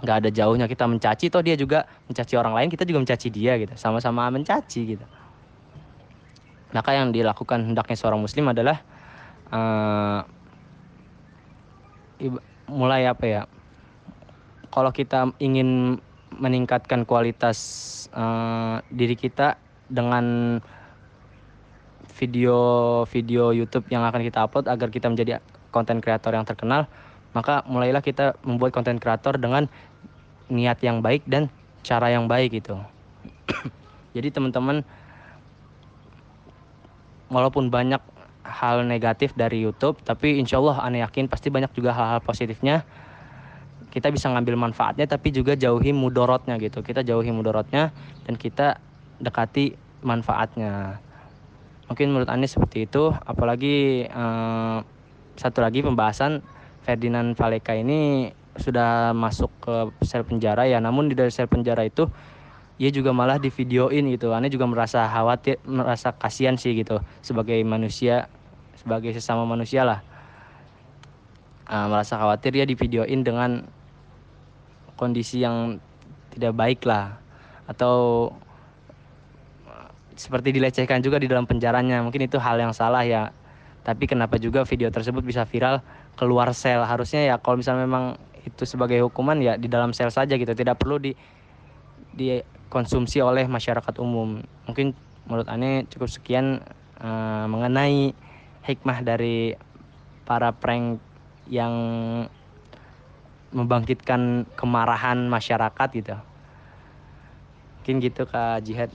Nggak 0.00 0.16
ada 0.24 0.30
jauhnya. 0.32 0.66
Kita 0.70 0.88
mencaci 0.88 1.28
toh 1.28 1.42
dia 1.44 1.58
juga 1.58 1.84
mencaci 2.08 2.34
orang 2.38 2.54
lain 2.56 2.68
kita 2.72 2.88
juga 2.88 3.04
mencaci 3.04 3.28
dia 3.28 3.60
gitu. 3.60 3.74
Sama-sama 3.76 4.30
mencaci 4.32 4.96
gitu 4.96 5.06
maka 6.74 6.90
yang 6.94 7.14
dilakukan 7.14 7.70
hendaknya 7.70 7.96
seorang 7.98 8.20
muslim 8.22 8.50
adalah 8.50 8.82
uh, 9.52 10.20
mulai 12.66 13.06
apa 13.06 13.24
ya? 13.24 13.42
Kalau 14.72 14.90
kita 14.92 15.32
ingin 15.38 16.00
meningkatkan 16.36 17.06
kualitas 17.08 17.58
uh, 18.12 18.82
diri 18.92 19.16
kita 19.16 19.56
dengan 19.86 20.58
video-video 22.16 23.52
YouTube 23.52 23.86
yang 23.92 24.02
akan 24.04 24.20
kita 24.24 24.44
upload 24.44 24.66
agar 24.66 24.88
kita 24.88 25.06
menjadi 25.08 25.38
konten 25.70 26.00
kreator 26.00 26.32
yang 26.32 26.48
terkenal 26.48 26.88
maka 27.36 27.60
mulailah 27.68 28.00
kita 28.00 28.40
membuat 28.40 28.72
konten 28.72 28.96
kreator 28.96 29.36
dengan 29.36 29.68
niat 30.48 30.80
yang 30.80 31.04
baik 31.04 31.28
dan 31.28 31.52
cara 31.84 32.08
yang 32.08 32.24
baik 32.24 32.56
gitu. 32.56 32.80
Jadi 34.16 34.32
teman-teman 34.32 34.80
walaupun 37.32 37.68
banyak 37.72 38.00
hal 38.46 38.86
negatif 38.86 39.34
dari 39.34 39.58
YouTube 39.58 39.98
tapi 40.06 40.38
insya 40.38 40.62
Allah 40.62 40.78
aneh 40.86 41.02
yakin 41.02 41.26
pasti 41.26 41.50
banyak 41.50 41.74
juga 41.74 41.92
hal-hal 41.92 42.22
positifnya. 42.22 42.86
Kita 43.90 44.12
bisa 44.12 44.28
ngambil 44.28 44.60
manfaatnya 44.60 45.08
tapi 45.08 45.32
juga 45.32 45.56
jauhi 45.56 45.90
mudorotnya 45.96 46.60
gitu. 46.60 46.84
Kita 46.84 47.00
jauhi 47.00 47.32
mudorotnya 47.32 47.96
dan 48.28 48.34
kita 48.36 48.76
dekati 49.18 49.72
manfaatnya. 50.04 51.00
Mungkin 51.88 52.12
menurut 52.12 52.28
Anies 52.28 52.52
seperti 52.52 52.84
itu. 52.84 53.08
Apalagi 53.24 54.04
eh, 54.04 54.78
satu 55.40 55.64
lagi 55.64 55.80
pembahasan 55.80 56.44
Ferdinand 56.84 57.32
Valeka 57.32 57.72
ini 57.72 58.30
sudah 58.56 59.12
masuk 59.16 59.52
ke 59.64 59.74
sel 60.04 60.24
penjara 60.28 60.68
ya. 60.68 60.76
Namun 60.80 61.08
di 61.08 61.14
dari 61.16 61.32
sel 61.32 61.48
penjara 61.48 61.84
itu 61.84 62.08
ia 62.76 62.90
juga 62.92 63.10
malah 63.16 63.40
di 63.40 63.48
videoin 63.48 64.04
gitu. 64.12 64.36
Aneh 64.36 64.52
juga 64.52 64.68
merasa 64.68 65.08
khawatir 65.08 65.56
merasa 65.64 66.12
kasihan 66.12 66.60
sih 66.60 66.76
gitu 66.76 67.00
sebagai 67.24 67.56
manusia 67.64 68.28
sebagai 68.76 69.16
sesama 69.16 69.48
manusia 69.48 69.82
lah. 69.82 70.00
Uh, 71.66 71.90
merasa 71.90 72.20
khawatir 72.20 72.54
dia 72.54 72.64
di 72.68 72.78
videoin 72.78 73.26
dengan 73.26 73.64
kondisi 75.00 75.40
yang 75.40 75.80
tidak 76.36 76.52
baik 76.52 76.84
lah. 76.84 77.16
Atau 77.66 78.30
seperti 80.14 80.52
dilecehkan 80.54 81.00
juga 81.00 81.16
di 81.16 81.26
dalam 81.26 81.48
penjaranya. 81.48 82.04
Mungkin 82.04 82.28
itu 82.28 82.36
hal 82.36 82.60
yang 82.60 82.76
salah 82.76 83.02
ya. 83.02 83.32
Tapi 83.82 84.04
kenapa 84.04 84.36
juga 84.36 84.66
video 84.68 84.92
tersebut 84.92 85.24
bisa 85.24 85.48
viral 85.48 85.80
keluar 86.14 86.52
sel? 86.52 86.84
Harusnya 86.84 87.24
ya 87.24 87.34
kalau 87.40 87.58
misalnya 87.58 87.88
memang 87.88 88.04
itu 88.44 88.62
sebagai 88.62 89.02
hukuman 89.02 89.40
ya 89.40 89.56
di 89.56 89.66
dalam 89.66 89.96
sel 89.96 90.12
saja 90.12 90.36
gitu. 90.36 90.52
Tidak 90.52 90.76
perlu 90.76 91.00
di 91.00 91.12
dikonsumsi 92.66 93.22
oleh 93.22 93.46
masyarakat 93.46 93.94
umum. 94.02 94.42
Mungkin 94.66 94.92
menurut 95.30 95.46
aneh 95.46 95.86
cukup 95.86 96.10
sekian 96.10 96.60
uh, 96.98 97.46
mengenai 97.46 98.10
hikmah 98.66 98.98
dari 99.06 99.54
para 100.26 100.50
prank 100.50 100.98
yang 101.46 101.72
membangkitkan 103.54 104.44
kemarahan 104.58 105.30
masyarakat 105.30 105.88
gitu. 105.94 106.18
Mungkin 107.80 107.94
gitu 108.02 108.26
kak 108.26 108.66
Jihad. 108.66 108.90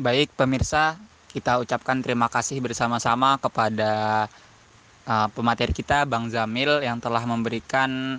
Baik 0.00 0.32
pemirsa 0.32 0.96
kita 1.30 1.60
ucapkan 1.60 2.00
terima 2.00 2.26
kasih 2.26 2.58
bersama-sama 2.58 3.36
kepada 3.36 4.26
uh, 5.04 5.28
pemateri 5.30 5.76
kita 5.76 6.08
Bang 6.08 6.32
Zamil 6.32 6.80
yang 6.80 6.98
telah 6.98 7.22
memberikan 7.22 8.18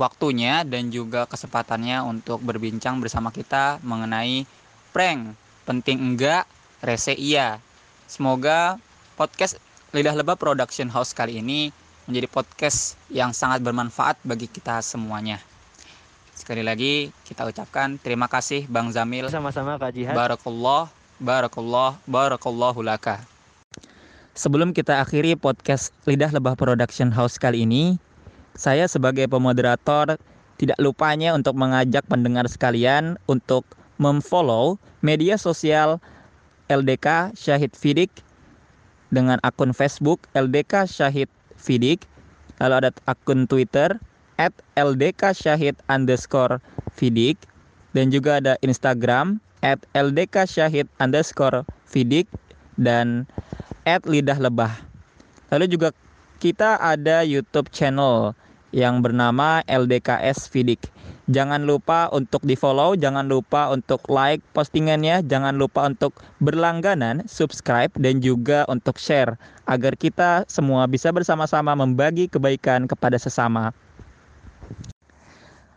waktunya 0.00 0.64
dan 0.64 0.88
juga 0.88 1.28
kesempatannya 1.28 2.00
untuk 2.04 2.40
berbincang 2.40 3.00
bersama 3.00 3.28
kita 3.28 3.80
mengenai 3.84 4.44
prank 4.92 5.36
penting 5.64 5.98
enggak 6.00 6.44
rese 6.82 7.14
iya. 7.14 7.62
Semoga 8.10 8.76
podcast 9.16 9.56
Lidah 9.94 10.16
Lebah 10.16 10.36
Production 10.36 10.90
House 10.92 11.16
kali 11.16 11.40
ini 11.40 11.72
menjadi 12.04 12.28
podcast 12.28 12.98
yang 13.08 13.30
sangat 13.30 13.62
bermanfaat 13.62 14.18
bagi 14.26 14.50
kita 14.50 14.82
semuanya. 14.82 15.38
Sekali 16.34 16.66
lagi 16.66 17.14
kita 17.22 17.46
ucapkan 17.46 17.96
terima 18.02 18.26
kasih 18.26 18.66
Bang 18.66 18.90
Zamil. 18.90 19.30
Sama-sama 19.30 19.78
Kak 19.78 19.94
Jihad. 19.94 20.16
Barakallah 20.16 20.90
Barakallah 21.22 21.94
Barakallahu 22.04 22.82
laka. 22.82 23.22
Sebelum 24.34 24.72
kita 24.72 24.98
akhiri 24.98 25.38
podcast 25.38 25.92
Lidah 26.08 26.32
Lebah 26.32 26.56
Production 26.56 27.12
House 27.12 27.36
kali 27.36 27.68
ini, 27.68 28.00
saya 28.56 28.84
sebagai 28.88 29.28
pemoderator 29.28 30.16
tidak 30.60 30.78
lupanya 30.78 31.34
untuk 31.34 31.56
mengajak 31.58 32.04
pendengar 32.06 32.46
sekalian 32.46 33.18
untuk 33.26 33.64
memfollow 33.98 34.78
media 35.02 35.34
sosial 35.40 35.98
LDK 36.70 37.34
Syahid 37.34 37.74
Fidik 37.74 38.22
dengan 39.12 39.36
akun 39.44 39.76
Facebook 39.76 40.24
LDK 40.32 40.88
Syahid 40.88 41.28
Fidik, 41.60 42.08
lalu 42.58 42.86
ada 42.86 42.90
akun 43.04 43.44
Twitter 43.44 44.00
at 44.40 44.56
LDK 44.74 45.36
Syahid 45.36 45.76
underscore 45.92 46.58
Fidik, 46.96 47.36
dan 47.92 48.08
juga 48.08 48.40
ada 48.40 48.56
Instagram 48.64 49.36
at 49.60 49.78
LDK 49.92 50.48
Syahid 50.48 50.88
underscore 50.96 51.62
Fidik, 51.84 52.26
dan 52.80 53.28
at 53.84 54.02
lidah 54.08 54.40
lebah. 54.40 54.72
Lalu 55.52 55.68
juga 55.68 55.92
kita 56.42 56.74
ada 56.82 57.22
YouTube 57.22 57.70
channel 57.70 58.34
yang 58.74 58.98
bernama 58.98 59.62
LDKS 59.70 60.50
Fidik. 60.50 60.90
Jangan 61.30 61.62
lupa 61.62 62.10
untuk 62.10 62.42
di-follow, 62.42 62.98
jangan 62.98 63.30
lupa 63.30 63.70
untuk 63.70 64.02
like 64.10 64.42
postingannya, 64.50 65.22
jangan 65.22 65.54
lupa 65.54 65.86
untuk 65.86 66.18
berlangganan, 66.42 67.22
subscribe 67.30 67.94
dan 67.94 68.18
juga 68.18 68.66
untuk 68.66 68.98
share 68.98 69.38
agar 69.70 69.94
kita 69.94 70.42
semua 70.50 70.90
bisa 70.90 71.14
bersama-sama 71.14 71.78
membagi 71.78 72.26
kebaikan 72.26 72.90
kepada 72.90 73.22
sesama. 73.22 73.70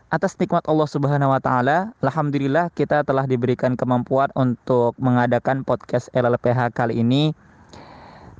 Atas 0.10 0.34
nikmat 0.42 0.66
Allah 0.66 0.90
Subhanahu 0.90 1.30
wa 1.30 1.42
taala, 1.46 1.94
alhamdulillah 2.02 2.74
kita 2.74 3.06
telah 3.06 3.30
diberikan 3.30 3.78
kemampuan 3.78 4.34
untuk 4.34 4.98
mengadakan 4.98 5.62
podcast 5.62 6.10
LLPH 6.18 6.74
kali 6.74 7.06
ini. 7.06 7.38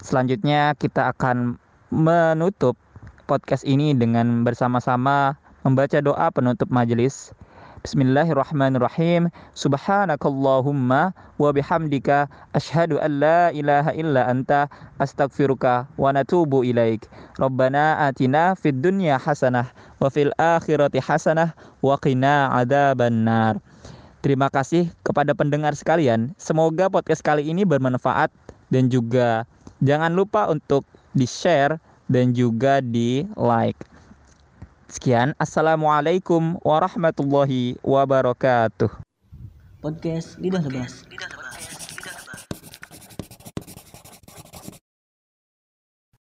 Selanjutnya 0.02 0.74
kita 0.74 1.14
akan 1.14 1.62
menutup 1.94 2.78
podcast 3.30 3.66
ini 3.66 3.94
dengan 3.94 4.46
bersama-sama 4.46 5.38
membaca 5.66 5.98
doa 6.02 6.30
penutup 6.30 6.70
majelis. 6.70 7.34
Bismillahirrahmanirrahim. 7.86 9.30
Subhanakallahumma 9.54 11.14
wa 11.14 11.50
bihamdika 11.54 12.26
asyhadu 12.58 12.98
an 12.98 13.22
la 13.22 13.54
ilaha 13.54 13.94
illa 13.94 14.26
anta 14.26 14.66
astaghfiruka 14.98 15.86
wa 15.94 16.10
natubu 16.10 16.66
ilaik. 16.66 17.06
Rabbana 17.38 18.10
atina 18.10 18.58
fid 18.58 18.82
dunya 18.82 19.22
hasanah 19.22 19.70
wa 20.02 20.10
fil 20.10 20.34
akhirati 20.42 20.98
hasanah 20.98 21.54
wa 21.86 21.94
qina 22.02 22.50
adzabannar. 22.58 23.62
Terima 24.26 24.50
kasih 24.50 24.90
kepada 25.06 25.38
pendengar 25.38 25.78
sekalian. 25.78 26.34
Semoga 26.42 26.90
podcast 26.90 27.22
kali 27.22 27.46
ini 27.46 27.70
bermanfaat 27.70 28.34
dan 28.74 28.90
juga 28.90 29.46
jangan 29.86 30.10
lupa 30.18 30.50
untuk 30.50 30.90
di-share 31.16 31.80
dan 32.12 32.36
juga 32.36 32.84
di-like. 32.84 33.80
Sekian, 34.92 35.34
Assalamualaikum 35.42 36.62
warahmatullahi 36.62 37.80
wabarakatuh. 37.82 38.92
Podcast 39.82 40.38
Lidah 40.38 40.62
Lebas. 40.62 41.08